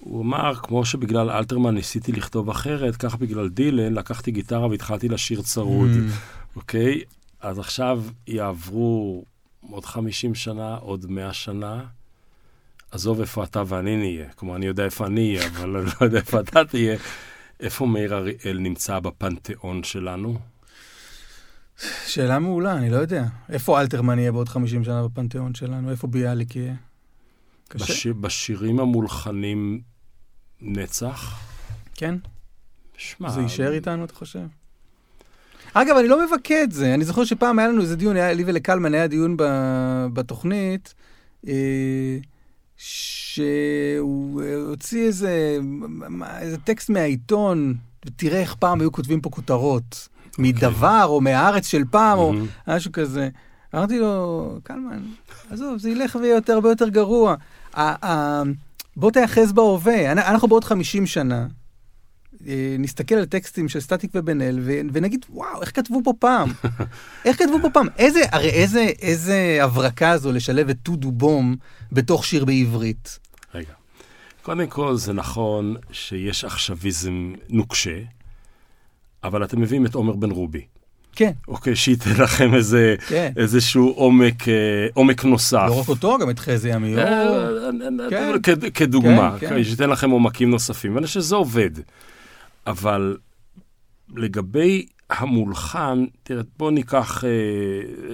הוא 0.00 0.22
אמר, 0.22 0.54
כמו 0.54 0.84
שבגלל 0.84 1.30
אלתרמן 1.30 1.74
ניסיתי 1.74 2.12
לכתוב 2.12 2.50
אחרת, 2.50 2.96
כך 2.96 3.16
בגלל 3.16 3.48
דילן 3.48 3.94
לקחתי 3.94 4.30
גיטרה 4.30 4.66
והתחלתי 4.66 5.08
לשיר 5.08 5.42
צרוד, 5.42 5.90
Mm. 5.90 6.56
אוקיי? 6.56 7.00
אז 7.40 7.58
עכשיו 7.58 8.02
יעברו 8.26 9.24
עוד 9.70 9.84
50 9.84 10.34
שנה, 10.34 10.74
עוד 10.76 11.06
100 11.08 11.32
שנה. 11.32 11.84
עזוב 12.90 13.20
איפה 13.20 13.44
אתה 13.44 13.62
ואני 13.66 13.96
נהיה. 13.96 14.28
כלומר, 14.34 14.56
אני 14.56 14.66
יודע 14.66 14.84
איפה 14.84 15.06
אני 15.06 15.36
אהיה, 15.36 15.48
אבל 15.48 15.76
אני 15.76 15.86
לא 15.86 16.06
יודע 16.06 16.18
איפה 16.18 16.40
אתה 16.40 16.64
תהיה. 16.64 16.96
איפה 17.60 17.86
מאיר 17.86 18.14
אריאל 18.16 18.58
נמצא 18.58 18.98
בפנתיאון 19.00 19.82
שלנו? 19.82 20.38
שאלה 22.06 22.38
מעולה, 22.38 22.72
אני 22.76 22.90
לא 22.90 22.96
יודע. 22.96 23.24
איפה 23.48 23.80
אלתרמן 23.80 24.18
יהיה 24.18 24.32
בעוד 24.32 24.48
50 24.48 24.84
שנה 24.84 25.08
בפנתיאון 25.08 25.54
שלנו? 25.54 25.90
איפה 25.90 26.06
ביאליק 26.06 26.56
יהיה? 26.56 26.74
קשה. 27.68 27.84
בש... 27.84 28.06
בשירים 28.06 28.80
המולחנים 28.80 29.80
נצח? 30.60 31.40
כן? 31.94 32.14
שמע, 32.96 33.30
זה 33.30 33.40
יישאר 33.40 33.72
איתנו, 33.72 34.04
אתה 34.04 34.14
חושב? 34.14 34.46
אגב, 35.74 35.96
אני 35.96 36.08
לא 36.08 36.26
מבכה 36.26 36.62
את 36.62 36.72
זה. 36.72 36.94
אני 36.94 37.04
זוכר 37.04 37.24
שפעם 37.24 37.58
היה 37.58 37.68
לנו 37.68 37.80
איזה 37.82 37.96
דיון, 37.96 38.16
היה 38.16 38.32
לי 38.32 38.44
ולקלמן 38.46 38.94
היה 38.94 39.06
דיון 39.06 39.36
ב- 39.36 40.06
בתוכנית, 40.12 40.94
אה, 41.48 42.18
שהוא 42.76 44.42
הוציא 44.68 45.06
איזה, 45.06 45.58
איזה 46.40 46.58
טקסט 46.58 46.90
מהעיתון, 46.90 47.74
ותראה 48.06 48.40
איך 48.40 48.54
פעם 48.54 48.80
היו 48.80 48.92
כותבים 48.92 49.20
פה 49.20 49.30
כותרות. 49.30 50.08
מדבר 50.38 51.04
או 51.04 51.20
מהארץ 51.20 51.66
של 51.66 51.82
פעם, 51.90 52.18
או 52.18 52.32
מהמם. 52.32 52.46
משהו 52.66 52.92
כזה. 52.92 53.28
אמרתי 53.74 53.98
לו, 53.98 54.58
קלמן, 54.62 55.02
עזוב, 55.50 55.78
זה 55.78 55.90
ילך 55.90 56.16
ויהיה 56.20 56.34
יותר 56.34 56.52
הרבה 56.52 56.68
יותר 56.68 56.88
גרוע. 56.88 57.34
בוא 58.96 59.10
תאחז 59.10 59.52
בהווה, 59.52 60.12
אנ- 60.12 60.18
אנחנו 60.18 60.48
בעוד 60.48 60.64
50 60.64 61.06
שנה. 61.06 61.46
אה, 62.46 62.76
נסתכל 62.78 63.14
על 63.14 63.24
טקסטים 63.24 63.68
של 63.68 63.80
סטטיק 63.80 64.10
ובן 64.14 64.40
אל 64.40 64.60
ונגיד, 64.92 65.26
וואו, 65.30 65.60
איך 65.62 65.76
כתבו 65.76 66.00
פה 66.04 66.12
פעם? 66.18 66.52
איך 67.24 67.38
כתבו 67.38 67.56
פה 67.62 67.70
פעם? 67.70 67.86
איזה, 67.98 68.20
הרי 68.32 68.50
איזה, 68.50 68.80
איזה 69.02 69.58
הברקה 69.60 70.18
זו 70.18 70.32
לשלב 70.32 70.68
את 70.68 70.76
טודו 70.82 71.12
בום 71.12 71.56
בתוך 71.92 72.24
שיר 72.24 72.44
בעברית. 72.44 73.18
רגע. 73.54 73.72
קודם 74.42 74.66
כל, 74.66 74.96
זה 74.96 75.12
נכון 75.12 75.76
שיש 75.92 76.44
עכשוויזם 76.44 77.32
נוקשה, 77.48 77.98
אבל 79.24 79.44
אתם 79.44 79.60
מביאים 79.60 79.86
את 79.86 79.94
עומר 79.94 80.16
בן 80.16 80.30
רובי. 80.30 80.66
כן, 81.16 81.30
אוקיי, 81.48 81.76
שייתן 81.76 82.10
לכם 82.22 82.54
איזה, 82.54 82.94
כן. 83.08 83.32
איזשהו 83.36 83.88
עומק, 83.90 84.48
אה, 84.48 84.54
עומק 84.94 85.24
נוסף. 85.24 85.66
לא 85.68 85.80
רק 85.80 85.88
אותו, 85.88 86.18
גם 86.20 86.30
את 86.30 86.38
חזי 86.38 86.72
עמיור. 86.72 87.00
אה, 87.00 87.48
כן. 88.10 88.32
כ- 88.42 88.50
כדוגמה, 88.74 89.36
כן, 89.40 89.48
כן. 89.48 89.64
שייתן 89.64 89.90
לכם 89.90 90.10
עומקים 90.10 90.50
נוספים, 90.50 90.94
ואני 90.94 91.06
חושב 91.06 91.20
שזה 91.20 91.36
עובד. 91.36 91.70
אבל 92.66 93.16
לגבי 94.16 94.86
המולחן, 95.10 96.04
תראה, 96.22 96.42
בואו 96.58 96.70
ניקח, 96.70 97.24
אה, 97.24 97.30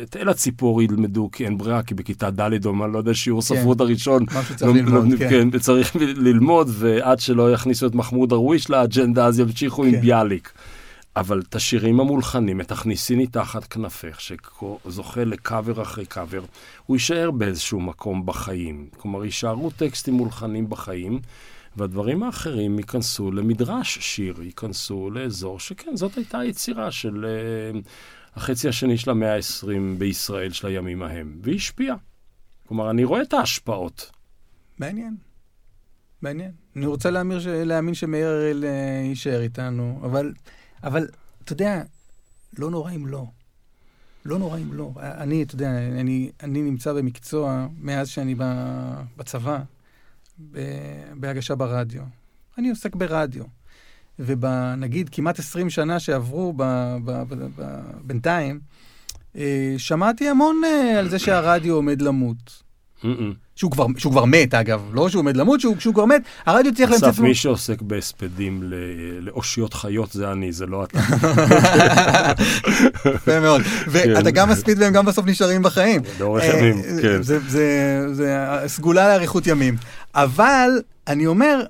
את 0.03 0.17
אלה 0.17 0.35
ציפור 0.35 0.83
ילמדו, 0.83 1.29
כי 1.33 1.45
אין 1.45 1.59
ברירה, 1.59 1.83
כי 1.83 1.95
בכיתה 1.95 2.31
ד' 2.31 2.67
או 2.67 2.73
מה, 2.73 2.87
לא 2.87 2.99
יודע, 2.99 3.15
שיעור 3.15 3.43
ספרות 3.43 3.81
הראשון, 3.81 4.25
משהו 4.35 4.57
צריך 4.57 4.71
לא- 4.71 4.77
ללמוד, 4.77 5.13
לא- 5.13 5.19
כן. 5.19 5.31
כן, 5.31 5.49
וצריך 5.53 5.97
ללמוד, 5.97 6.69
ועד 6.73 7.21
שלא 7.21 7.53
יכניסו 7.53 7.87
את 7.87 7.95
מחמוד 7.95 8.29
דרוויש 8.29 8.71
לאג'נדה, 8.71 9.27
אז 9.27 9.39
ימשיכו 9.39 9.85
עם 9.85 9.91
כן. 9.93 10.01
ביאליק. 10.01 10.53
אבל 11.17 11.43
את 11.49 11.55
השירים 11.55 12.01
המולחנים, 12.01 12.61
את 12.61 12.73
הכניסיני 12.73 13.27
תחת 13.27 13.65
כנפך, 13.65 14.21
שזוכה 14.21 15.25
לקאבר 15.25 15.83
אחרי 15.83 16.07
קאבר, 16.07 16.45
הוא 16.87 16.97
יישאר 16.97 17.31
באיזשהו 17.31 17.81
מקום 17.81 18.27
בחיים. 18.27 18.89
כלומר, 18.97 19.25
יישארו 19.25 19.71
טקסטים 19.71 20.15
מולחנים 20.15 20.71
בחיים, 20.71 21.21
והדברים 21.77 22.23
האחרים 22.23 22.79
ייכנסו 22.79 23.33
למדרש 23.33 23.99
שיר, 23.99 24.43
ייכנסו 24.43 25.11
לאזור 25.11 25.61
שכן, 25.61 25.97
זאת 25.97 26.17
הייתה 26.17 26.39
היצירה 26.39 26.91
של 26.91 27.27
uh, 27.75 27.89
החצי 28.37 28.69
השני 28.69 28.99
של 28.99 29.11
המאה 29.11 29.35
ה-20 29.35 29.99
בישראל 29.99 30.53
של 30.53 30.67
הימים 30.67 31.03
ההם, 31.03 31.39
והיא 31.43 31.57
השפיעה. 31.57 31.97
כלומר, 32.69 32.91
אני 32.91 33.05
רואה 33.05 33.23
את 33.23 33.33
ההשפעות. 33.33 34.11
מעניין. 34.79 35.17
מעניין. 36.23 36.51
אני 36.77 36.87
רוצה 36.87 37.11
להאמין, 37.11 37.95
שמאיר 37.95 38.29
אריאל 38.29 38.65
uh, 38.65 39.09
יישאר 39.09 39.41
איתנו, 39.41 40.01
אבל, 40.05 40.33
אבל, 40.85 41.09
אתה 41.45 41.53
יודע, 41.53 41.83
לא 42.59 42.71
נורא 42.71 42.93
אם 42.93 43.07
לא. 43.07 43.27
לא 44.25 44.39
נורא 44.39 44.59
אם 44.59 44.73
לא. 44.73 44.93
אני, 44.97 45.43
אתה 45.43 45.55
יודע, 45.55 45.71
אני, 46.01 46.31
אני 46.43 46.63
נמצא 46.63 46.93
במקצוע 46.93 47.67
מאז 47.79 48.09
שאני 48.09 48.35
בצבא, 49.17 49.59
בהגשה 51.15 51.55
ברדיו. 51.55 52.03
אני 52.59 52.71
עוסק 52.71 52.97
ברדיו. 52.97 53.45
ובנגיד 54.19 55.09
כמעט 55.13 55.39
20 55.39 55.71
שנה 55.71 56.01
שעברו 56.01 56.55
בינתיים, 58.03 58.61
אה, 59.37 59.75
שמעתי 59.79 60.29
המון 60.29 60.61
אה, 60.65 60.99
על 60.99 61.09
זה 61.09 61.19
שהרדיו 61.19 61.75
עומד 61.75 62.03
למות. 62.03 62.63
שהוא 63.57 63.71
כבר, 63.71 63.87
שהוא 63.97 64.13
כבר 64.13 64.25
מת, 64.25 64.55
אגב, 64.55 64.91
לא 64.93 65.09
שהוא 65.09 65.21
עומד 65.21 65.37
למות, 65.37 65.61
שהוא, 65.61 65.77
שהוא 65.79 65.95
כבר 65.95 66.05
מת, 66.05 66.23
הרדיו 66.47 66.75
צריך 66.75 66.91
להמציא... 66.91 67.09
אסף, 67.09 67.19
מי 67.19 67.35
שעוסק 67.35 67.83
בהספדים 67.83 68.63
לאושיות 69.21 69.75
חיות 69.75 70.13
זה 70.13 70.33
אני, 70.33 70.53
זה 70.53 70.67
לא 70.67 70.85
אתה. 70.85 70.99
יפה 73.15 73.41
מאוד. 73.41 73.63
ואתה 73.87 74.31
גם 74.31 74.49
מספיד 74.49 74.79
והם 74.81 74.93
גם 74.93 75.07
בסוף 75.07 75.27
נשארים 75.27 75.63
בחיים. 75.63 76.01
לאורך 76.21 76.45
ימים, 76.45 76.79
אה, 76.79 77.03
כן. 77.03 77.23
זה 77.23 78.59
סגולה 78.67 79.09
לאריכות 79.09 79.47
ימים. 79.47 79.77
אבל, 80.15 80.71
אני 81.07 81.27
אומר, 81.27 81.65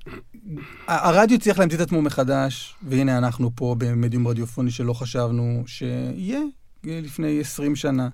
הרדיו 0.88 1.38
צריך 1.38 1.58
להמציא 1.58 1.76
את 1.76 1.82
עצמו 1.82 2.02
מחדש, 2.02 2.74
והנה 2.82 3.18
אנחנו 3.18 3.50
פה 3.54 3.74
במדיום 3.78 4.28
רדיופוני 4.28 4.70
שלא 4.70 4.92
חשבנו 4.92 5.62
שיהיה 5.66 6.40
לפני 6.84 7.40
20 7.40 7.76
שנה. 7.76 8.08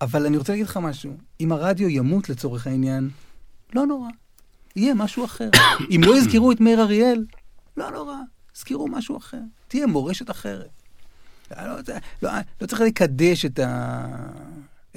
אבל 0.00 0.26
אני 0.26 0.36
רוצה 0.36 0.52
להגיד 0.52 0.66
לך 0.66 0.76
משהו, 0.76 1.16
אם 1.40 1.52
הרדיו 1.52 1.88
ימות 1.88 2.28
לצורך 2.28 2.66
העניין, 2.66 3.10
לא 3.74 3.86
נורא, 3.86 4.08
יהיה 4.76 4.94
משהו 4.94 5.24
אחר. 5.24 5.50
אם 5.90 6.00
לא 6.04 6.18
יזכרו 6.18 6.52
את 6.52 6.60
מאיר 6.60 6.82
אריאל, 6.82 7.24
לא 7.76 7.90
נורא, 7.90 8.16
יזכרו 8.56 8.88
משהו 8.88 9.16
אחר, 9.16 9.40
תהיה 9.68 9.86
מורשת 9.86 10.30
אחרת. 10.30 10.70
לא, 11.50 11.76
לא, 12.22 12.30
לא 12.60 12.66
צריך 12.66 12.80
לקדש 12.80 13.44
את, 13.44 13.58
ה, 13.58 14.06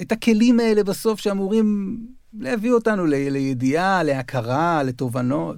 את 0.00 0.12
הכלים 0.12 0.60
האלה 0.60 0.84
בסוף 0.84 1.20
שאמורים 1.20 1.98
להביא 2.38 2.72
אותנו 2.72 3.06
ל, 3.06 3.14
לידיעה, 3.14 4.02
להכרה, 4.02 4.82
לתובנות. 4.82 5.56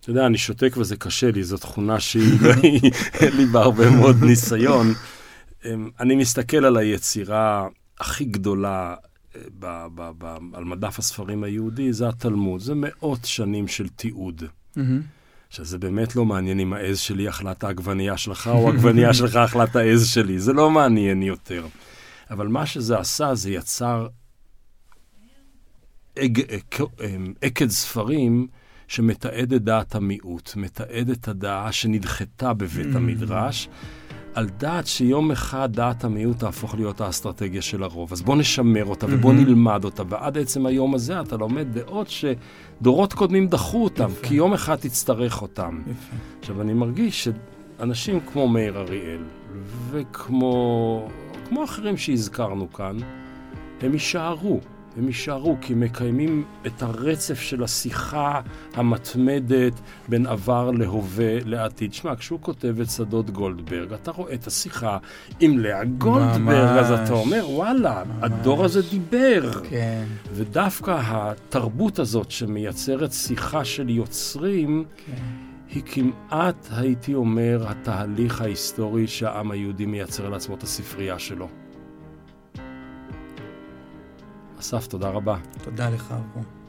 אתה 0.00 0.10
יודע, 0.10 0.26
אני 0.26 0.38
שותק 0.38 0.76
וזה 0.76 0.96
קשה 0.96 1.30
לי, 1.30 1.44
זו 1.44 1.56
תכונה 1.56 2.00
שהיא, 2.00 2.38
אין 3.20 3.36
לי 3.36 3.46
בה 3.46 3.62
הרבה 3.62 3.90
מאוד 3.90 4.16
ניסיון. 4.24 4.94
אמ, 5.64 5.90
אני 6.00 6.16
מסתכל 6.16 6.64
על 6.64 6.76
היצירה 6.76 7.68
הכי 8.00 8.24
גדולה 8.24 8.94
אה, 9.36 9.40
ב, 9.58 9.86
ב, 9.94 10.10
ב, 10.18 10.38
על 10.52 10.64
מדף 10.64 10.98
הספרים 10.98 11.44
היהודי, 11.44 11.92
זה 11.92 12.08
התלמוד. 12.08 12.60
זה 12.60 12.72
מאות 12.76 13.24
שנים 13.24 13.68
של 13.68 13.88
תיעוד. 13.88 14.42
Mm-hmm. 14.42 14.80
שזה 15.50 15.78
באמת 15.78 16.16
לא 16.16 16.24
מעניין 16.24 16.60
אם 16.60 16.72
העז 16.72 16.98
שלי 16.98 17.28
אכלה 17.28 17.52
את 17.52 17.64
העגבנייה 17.64 18.16
שלך, 18.16 18.50
או 18.52 18.68
העגבנייה 18.70 19.14
שלך 19.20 19.36
אכלה 19.36 19.64
את 19.64 19.76
העז 19.76 20.06
שלי. 20.06 20.38
זה 20.38 20.52
לא 20.52 20.70
מעניין 20.70 21.22
יותר. 21.22 21.66
אבל 22.30 22.48
מה 22.48 22.66
שזה 22.66 22.98
עשה, 22.98 23.34
זה 23.34 23.50
יצר 23.50 24.08
אג, 26.18 26.40
אמ, 27.04 27.32
עקד 27.42 27.68
ספרים 27.68 28.46
שמתעד 28.88 29.52
את 29.52 29.62
דעת 29.62 29.94
המיעוט, 29.94 30.56
מתעד 30.56 31.10
את 31.10 31.28
הדעה 31.28 31.72
שנדחתה 31.72 32.52
בבית 32.52 32.94
המדרש. 32.94 33.68
על 34.34 34.48
דעת 34.58 34.86
שיום 34.86 35.30
אחד 35.30 35.72
דעת 35.72 36.04
המיעוט 36.04 36.38
תהפוך 36.38 36.74
להיות 36.74 37.00
האסטרטגיה 37.00 37.62
של 37.62 37.82
הרוב. 37.82 38.12
אז 38.12 38.22
בוא 38.22 38.36
נשמר 38.36 38.84
אותה 38.84 39.06
ובוא 39.10 39.32
נלמד 39.32 39.84
אותה, 39.84 40.02
ועד 40.08 40.38
עצם 40.38 40.66
היום 40.66 40.94
הזה 40.94 41.20
אתה 41.20 41.36
לומד 41.36 41.66
דעות 41.78 42.08
שדורות 42.10 43.12
קודמים 43.12 43.46
דחו 43.48 43.84
אותם, 43.84 44.08
יפה. 44.10 44.26
כי 44.26 44.34
יום 44.34 44.52
אחד 44.52 44.76
תצטרך 44.76 45.42
אותם. 45.42 45.82
יפה. 45.86 46.16
עכשיו, 46.40 46.60
אני 46.60 46.72
מרגיש 46.72 47.28
שאנשים 47.78 48.20
כמו 48.20 48.48
מאיר 48.48 48.78
אריאל, 48.78 49.22
וכמו 49.90 51.08
אחרים 51.64 51.96
שהזכרנו 51.96 52.72
כאן, 52.72 52.96
הם 53.80 53.92
יישארו. 53.92 54.60
הם 54.96 55.06
יישארו 55.06 55.56
כי 55.60 55.74
מקיימים 55.74 56.44
את 56.66 56.82
הרצף 56.82 57.40
של 57.40 57.64
השיחה 57.64 58.40
המתמדת 58.74 59.80
בין 60.08 60.26
עבר 60.26 60.70
להווה 60.70 61.38
לעתיד. 61.44 61.94
שמע, 61.94 62.16
כשהוא 62.16 62.38
כותב 62.42 62.80
את 62.80 62.90
שדות 62.90 63.30
גולדברג, 63.30 63.92
אתה 63.92 64.10
רואה 64.10 64.34
את 64.34 64.46
השיחה 64.46 64.98
עם 65.40 65.58
לאה 65.58 65.84
גולדברג, 65.84 66.38
ממש, 66.38 66.90
אז 66.90 66.90
אתה 66.90 67.12
אומר, 67.12 67.44
וואלה, 67.50 68.02
ממש. 68.06 68.16
הדור 68.22 68.64
הזה 68.64 68.82
דיבר. 68.90 69.52
כן. 69.70 70.04
ודווקא 70.32 71.00
התרבות 71.06 71.98
הזאת 71.98 72.30
שמייצרת 72.30 73.12
שיחה 73.12 73.64
של 73.64 73.90
יוצרים, 73.90 74.84
כן. 75.06 75.12
היא 75.68 75.82
כמעט, 75.86 76.68
הייתי 76.70 77.14
אומר, 77.14 77.64
התהליך 77.68 78.40
ההיסטורי 78.40 79.06
שהעם 79.06 79.50
היהודי 79.50 79.86
מייצר 79.86 80.28
לעצמו 80.28 80.54
את 80.54 80.62
הספרייה 80.62 81.18
שלו. 81.18 81.63
אסף, 84.60 84.86
תודה 84.86 85.08
רבה. 85.08 85.36
תודה 85.64 85.90
לך, 85.90 86.12
אבו. 86.12 86.63